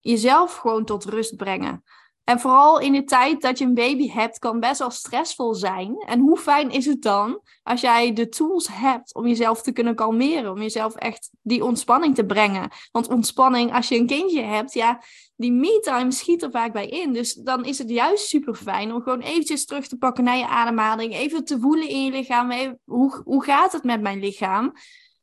[0.00, 1.82] jezelf gewoon tot rust brengen.
[2.28, 5.96] En vooral in de tijd dat je een baby hebt, kan best wel stressvol zijn.
[6.06, 9.94] En hoe fijn is het dan als jij de tools hebt om jezelf te kunnen
[9.94, 12.70] kalmeren, om jezelf echt die ontspanning te brengen?
[12.92, 15.02] Want ontspanning, als je een kindje hebt, ja,
[15.36, 17.12] die me-time schiet er vaak bij in.
[17.12, 20.46] Dus dan is het juist super fijn om gewoon eventjes terug te pakken naar je
[20.46, 22.76] ademhaling, even te voelen in je lichaam.
[22.84, 24.72] hoe, hoe gaat het met mijn lichaam?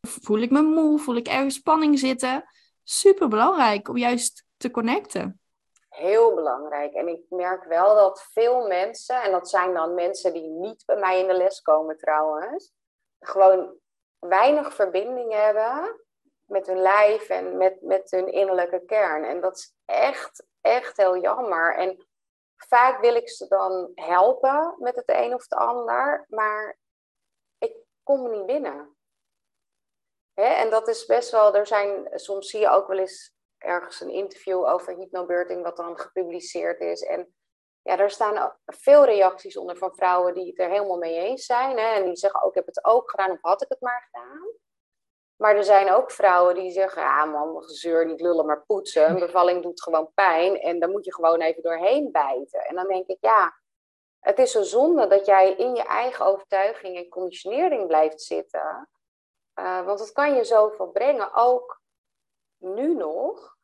[0.01, 0.99] Voel ik me moe?
[0.99, 2.43] Voel ik ergens spanning zitten?
[2.83, 5.39] Super belangrijk om juist te connecten
[5.95, 6.93] heel belangrijk.
[6.93, 10.97] En ik merk wel dat veel mensen, en dat zijn dan mensen die niet bij
[10.97, 12.73] mij in de les komen trouwens,
[13.19, 13.79] gewoon
[14.19, 15.99] weinig verbinding hebben
[16.45, 19.23] met hun lijf en met, met hun innerlijke kern.
[19.23, 21.75] En dat is echt, echt heel jammer.
[21.75, 22.07] En
[22.57, 26.77] vaak wil ik ze dan helpen met het een of het ander, maar
[27.57, 28.97] ik kom niet binnen.
[30.33, 30.53] Hè?
[30.53, 33.34] En dat is best wel, er zijn, soms zie je ook wel eens
[33.65, 37.01] ergens een interview over hypnobirthing wat dan gepubliceerd is.
[37.01, 37.35] En
[37.81, 41.77] ja, daar staan veel reacties onder van vrouwen die het er helemaal mee eens zijn.
[41.77, 44.09] Hè, en die zeggen ook, ik heb het ook gedaan of had ik het maar
[44.11, 44.47] gedaan.
[45.35, 49.09] Maar er zijn ook vrouwen die zeggen, ja man, gezeur, niet lullen, maar poetsen.
[49.09, 52.59] Een bevalling doet gewoon pijn en dan moet je gewoon even doorheen bijten.
[52.59, 53.53] En dan denk ik, ja,
[54.19, 58.89] het is zo zonde dat jij in je eigen overtuiging en conditionering blijft zitten.
[59.59, 61.81] Uh, want het kan je zoveel brengen, ook
[62.57, 63.54] nu nog.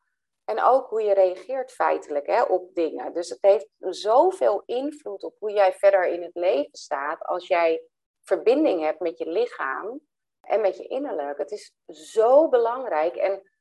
[0.46, 3.14] En ook hoe je reageert feitelijk hè, op dingen.
[3.14, 7.84] Dus het heeft zoveel invloed op hoe jij verder in het leven staat als jij
[8.22, 10.00] verbinding hebt met je lichaam
[10.42, 11.38] en met je innerlijk.
[11.38, 13.16] Het is zo belangrijk.
[13.16, 13.52] En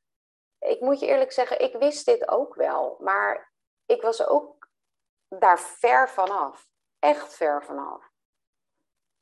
[0.59, 2.97] ik moet je eerlijk zeggen, ik wist dit ook wel.
[2.99, 3.53] Maar
[3.85, 4.69] ik was ook
[5.27, 6.67] daar ver vanaf.
[6.99, 8.09] Echt ver vanaf.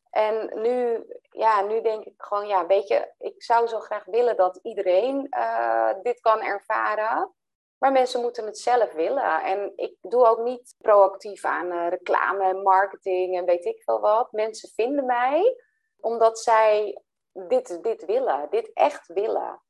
[0.10, 4.36] En nu, ja, nu denk ik gewoon, ja, weet je, ik zou zo graag willen
[4.36, 7.34] dat iedereen uh, dit kan ervaren.
[7.80, 9.44] Maar mensen moeten het zelf willen.
[9.44, 14.00] En ik doe ook niet proactief aan uh, reclame en marketing en weet ik veel
[14.00, 14.32] wat.
[14.32, 15.64] Mensen vinden mij
[16.00, 17.02] omdat zij
[17.32, 19.62] dit, dit willen, dit echt willen.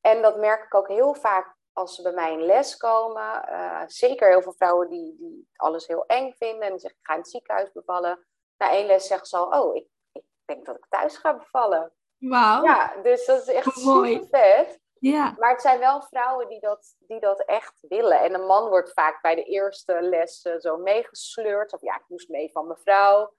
[0.00, 3.48] En dat merk ik ook heel vaak als ze bij mij in les komen.
[3.50, 7.12] Uh, zeker heel veel vrouwen die, die alles heel eng vinden en zeggen: Ik ga
[7.12, 8.26] in het ziekenhuis bevallen.
[8.56, 11.92] Na één les zeggen ze al: Oh, ik, ik denk dat ik thuis ga bevallen.
[12.18, 12.64] Wauw.
[12.64, 14.12] Ja, dus dat is echt Mooi.
[14.12, 14.79] super vet.
[15.00, 15.34] Ja.
[15.38, 18.20] Maar het zijn wel vrouwen die dat, die dat echt willen.
[18.20, 21.72] En een man wordt vaak bij de eerste les zo meegesleurd.
[21.72, 23.34] Of ja, ik moest mee van mevrouw.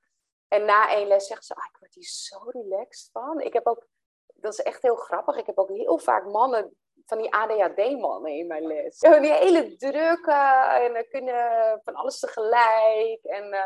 [0.48, 3.40] En na één les zeggen ze, ah, ik word hier zo relaxed van.
[3.40, 3.88] Ik heb ook,
[4.26, 8.48] dat is echt heel grappig, ik heb ook heel vaak mannen, van die ADHD-mannen in
[8.48, 9.00] mijn les.
[9.00, 10.32] Die hele drukke
[10.72, 13.24] en kunnen van alles tegelijk.
[13.24, 13.66] En uh,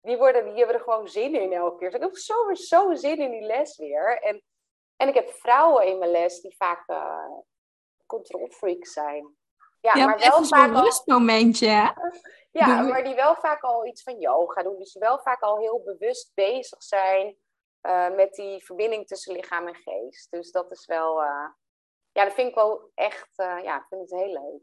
[0.00, 1.90] die, worden, die hebben er gewoon zin in elke keer.
[1.90, 4.18] Dus ik heb zo, zo zin in die les weer.
[4.22, 4.42] En,
[4.96, 7.38] en ik heb vrouwen in mijn les die vaak uh,
[8.06, 9.36] control freaks zijn.
[9.80, 11.94] Ja, ja maar wel vaak een rustmomentje.
[12.50, 14.78] ja, maar die wel vaak al iets van yoga doen.
[14.78, 17.36] Dus die wel vaak al heel bewust bezig zijn
[17.82, 20.30] uh, met die verbinding tussen lichaam en geest.
[20.30, 21.48] Dus dat is wel, uh,
[22.12, 24.60] ja, dat vind ik wel echt, ja, ik vind het heel leuk.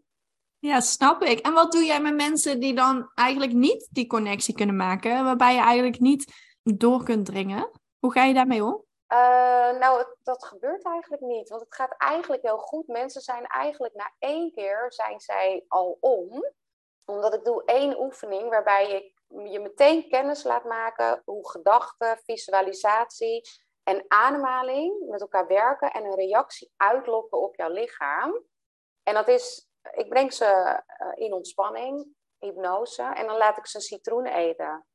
[0.59, 1.39] Ja, snap ik.
[1.39, 5.53] En wat doe jij met mensen die dan eigenlijk niet die connectie kunnen maken, waarbij
[5.53, 7.71] je eigenlijk niet door kunt dringen?
[7.99, 8.83] Hoe ga je daarmee om?
[9.13, 11.49] Uh, nou, dat gebeurt eigenlijk niet.
[11.49, 12.87] Want het gaat eigenlijk heel goed.
[12.87, 16.45] Mensen zijn eigenlijk na één keer zijn zij al om.
[17.05, 19.13] Omdat ik doe één oefening waarbij ik
[19.51, 23.49] je meteen kennis laat maken hoe gedachten, visualisatie
[23.83, 28.43] en ademhaling met elkaar werken en een reactie uitlokken op jouw lichaam.
[29.03, 32.07] En dat is, ik breng ze eh, in ontspanning,
[32.39, 34.85] hypnose en dan laat ik ze citroen eten.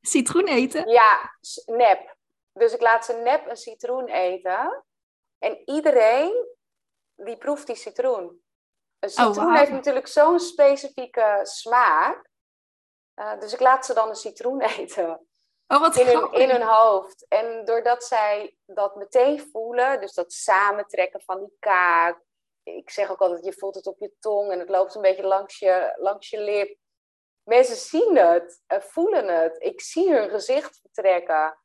[0.00, 0.88] Citroen eten?
[0.88, 1.36] Ja,
[1.66, 2.16] nep.
[2.58, 4.84] Dus ik laat ze nep een citroen eten.
[5.38, 6.54] En iedereen
[7.14, 8.44] die proeft die citroen.
[8.98, 12.28] Een oh, citroen heeft natuurlijk zo'n specifieke smaak.
[13.14, 15.26] Uh, dus ik laat ze dan een citroen eten.
[15.66, 17.26] Oh, wat in, hun, in hun hoofd.
[17.28, 22.22] En doordat zij dat meteen voelen, dus dat samentrekken van die kaak.
[22.62, 25.26] Ik zeg ook altijd, je voelt het op je tong en het loopt een beetje
[25.26, 26.78] langs je, langs je lip.
[27.42, 29.56] Mensen zien het, voelen het.
[29.62, 31.58] Ik zie hun gezicht vertrekken.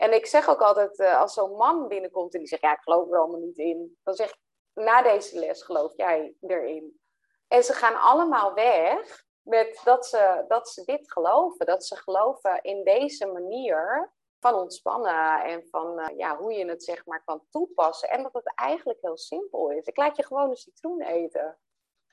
[0.00, 2.82] En ik zeg ook altijd, uh, als zo'n man binnenkomt en die zegt, ja, ik
[2.82, 3.98] geloof er allemaal niet in.
[4.02, 4.38] Dan zeg ik,
[4.74, 7.00] na deze les geloof jij erin.
[7.48, 11.66] En ze gaan allemaal weg met dat ze, dat ze dit geloven.
[11.66, 16.84] Dat ze geloven in deze manier van ontspannen en van uh, ja, hoe je het
[16.84, 18.08] zeg maar kan toepassen.
[18.08, 19.86] En dat het eigenlijk heel simpel is.
[19.86, 21.58] Ik laat je gewoon een citroen eten.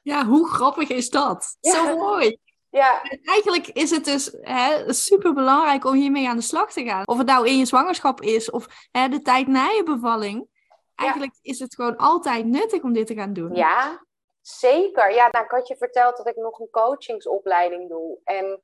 [0.02, 1.58] Ja, hoe grappig is dat?
[1.60, 2.40] Zo mooi.
[2.78, 3.02] Ja.
[3.24, 4.36] eigenlijk is het dus
[4.88, 7.08] super belangrijk om hiermee aan de slag te gaan.
[7.08, 10.48] Of het nou in je zwangerschap is of hè, de tijd na je bevalling.
[10.96, 13.56] Eigenlijk is het gewoon altijd nuttig om dit te gaan doen.
[13.56, 14.06] Ja,
[14.42, 15.14] zeker.
[15.14, 18.20] Ja, nou, ik had je verteld dat ik nog een coachingsopleiding doe.
[18.24, 18.62] En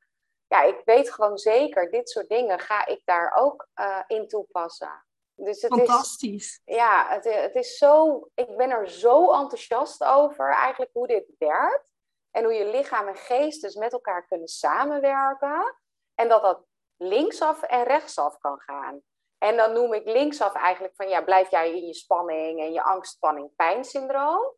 [0.48, 5.06] ja, ik weet gewoon zeker, dit soort dingen ga ik daar ook uh, in toepassen.
[5.36, 6.62] Dus het Fantastisch.
[6.66, 8.28] Is, ja, het, het is zo.
[8.36, 11.93] Ik ben er zo enthousiast over, eigenlijk hoe dit werkt.
[12.34, 15.76] En hoe je lichaam en geest dus met elkaar kunnen samenwerken.
[16.16, 16.66] En dat dat
[16.98, 19.02] linksaf en rechtsaf kan gaan.
[19.38, 22.84] En dan noem ik linksaf eigenlijk van ja, blijf jij in je spanning en je
[22.84, 24.56] angstspanning pijnsyndroom?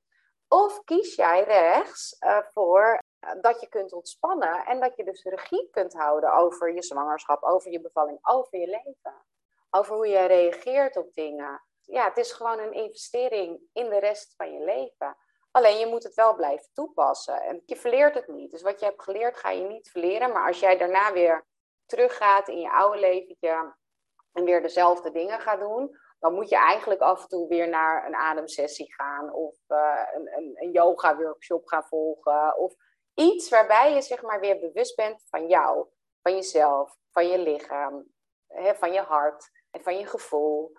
[0.48, 5.24] Of kies jij rechts uh, voor uh, dat je kunt ontspannen en dat je dus
[5.24, 9.26] regie kunt houden over je zwangerschap, over je bevalling, over je leven.
[9.70, 11.64] Over hoe je reageert op dingen.
[11.82, 15.18] Ja, het is gewoon een investering in de rest van je leven.
[15.56, 17.42] Alleen je moet het wel blijven toepassen.
[17.42, 18.52] En je verleert het niet.
[18.52, 20.32] Dus wat je hebt geleerd ga je niet verleren.
[20.32, 21.46] Maar als jij daarna weer
[21.86, 23.76] teruggaat in je oude leventje
[24.34, 28.06] en weer dezelfde dingen gaat doen, dan moet je eigenlijk af en toe weer naar
[28.06, 32.58] een ademsessie gaan of uh, een, een, een yoga workshop gaan volgen.
[32.58, 32.74] Of
[33.14, 35.88] iets waarbij je zeg maar weer bewust bent van jou,
[36.22, 38.06] van jezelf, van je lichaam,
[38.48, 40.72] hè, van je hart en van je gevoel.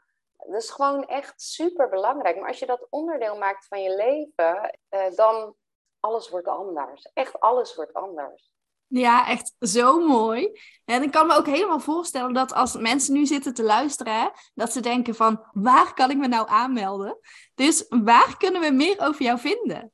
[0.46, 2.36] Dat is gewoon echt super belangrijk.
[2.36, 5.54] Maar als je dat onderdeel maakt van je leven, eh, dan
[6.00, 7.10] alles wordt anders.
[7.14, 8.50] Echt alles wordt anders.
[8.88, 10.60] Ja, echt zo mooi.
[10.84, 14.72] En ik kan me ook helemaal voorstellen dat als mensen nu zitten te luisteren, dat
[14.72, 17.18] ze denken van waar kan ik me nou aanmelden?
[17.54, 19.92] Dus waar kunnen we meer over jou vinden?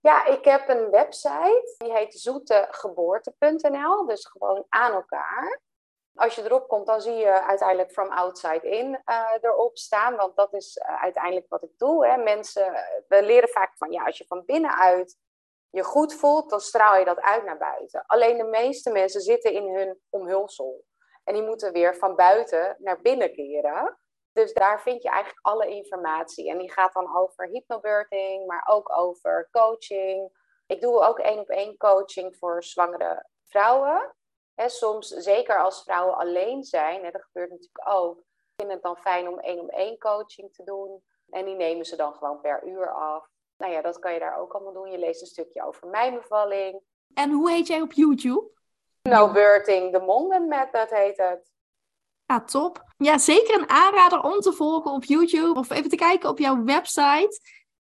[0.00, 5.60] Ja, ik heb een website, die heet zoetegeboorte.nl, dus gewoon aan elkaar
[6.18, 10.16] als je erop komt, dan zie je uiteindelijk from outside in uh, erop staan.
[10.16, 12.06] Want dat is uh, uiteindelijk wat ik doe.
[12.06, 12.16] Hè.
[12.16, 12.72] Mensen,
[13.08, 15.16] we leren vaak van ja, als je van binnenuit
[15.70, 18.04] je goed voelt, dan straal je dat uit naar buiten.
[18.06, 20.84] Alleen de meeste mensen zitten in hun omhulsel.
[21.24, 23.98] En die moeten weer van buiten naar binnen keren.
[24.32, 26.50] Dus daar vind je eigenlijk alle informatie.
[26.50, 30.30] En die gaat dan over hypnobirthing, maar ook over coaching.
[30.66, 34.14] Ik doe ook één op één coaching voor zwangere vrouwen
[34.66, 38.22] soms, zeker als vrouwen alleen zijn, hè, dat gebeurt natuurlijk ook,
[38.56, 41.02] vind het dan fijn om één op één coaching te doen.
[41.30, 43.28] En die nemen ze dan gewoon per uur af.
[43.56, 44.90] Nou ja, dat kan je daar ook allemaal doen.
[44.90, 46.80] Je leest een stukje over mijn bevalling.
[47.14, 48.50] En hoe heet jij op YouTube?
[49.02, 51.52] No Birthing, the Monden Method heet het.
[52.26, 52.84] Ja, top.
[52.96, 56.64] Ja, zeker een aanrader om te volgen op YouTube of even te kijken op jouw
[56.64, 57.40] website.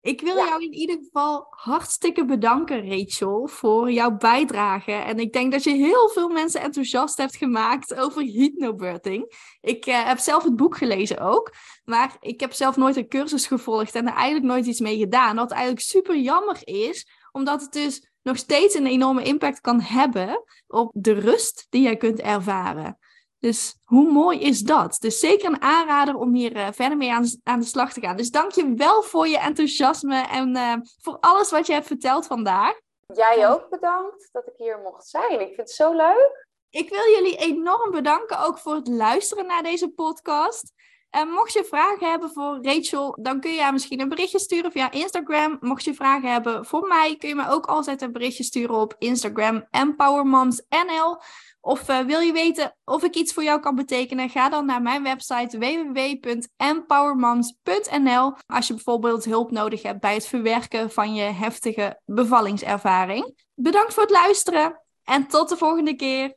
[0.01, 4.93] Ik wil jou in ieder geval hartstikke bedanken, Rachel, voor jouw bijdrage.
[4.93, 9.35] En ik denk dat je heel veel mensen enthousiast hebt gemaakt over hypnobirthing.
[9.61, 13.47] Ik uh, heb zelf het boek gelezen ook, maar ik heb zelf nooit een cursus
[13.47, 15.37] gevolgd en er eigenlijk nooit iets mee gedaan.
[15.37, 20.45] Wat eigenlijk super jammer is, omdat het dus nog steeds een enorme impact kan hebben
[20.67, 22.99] op de rust die jij kunt ervaren.
[23.39, 24.97] Dus hoe mooi is dat?
[25.01, 28.17] Dus zeker een aanrader om hier uh, verder mee aan, aan, de slag te gaan.
[28.17, 32.27] Dus dank je wel voor je enthousiasme en uh, voor alles wat je hebt verteld
[32.27, 32.81] vandaag.
[33.15, 35.41] Jij ook bedankt dat ik hier mocht zijn.
[35.41, 36.47] Ik vind het zo leuk.
[36.71, 40.73] Ik wil jullie enorm bedanken ook voor het luisteren naar deze podcast.
[41.11, 44.73] En mocht je vragen hebben voor Rachel, dan kun je haar misschien een berichtje sturen
[44.73, 45.57] via Instagram.
[45.61, 48.95] Mocht je vragen hebben voor mij, kun je me ook altijd een berichtje sturen op
[48.99, 51.21] Instagram EmpowerMomsNL.
[51.69, 54.29] Of uh, wil je weten of ik iets voor jou kan betekenen?
[54.29, 60.91] Ga dan naar mijn website www.empowermoms.nl als je bijvoorbeeld hulp nodig hebt bij het verwerken
[60.91, 63.35] van je heftige bevallingservaring.
[63.55, 66.37] Bedankt voor het luisteren en tot de volgende keer.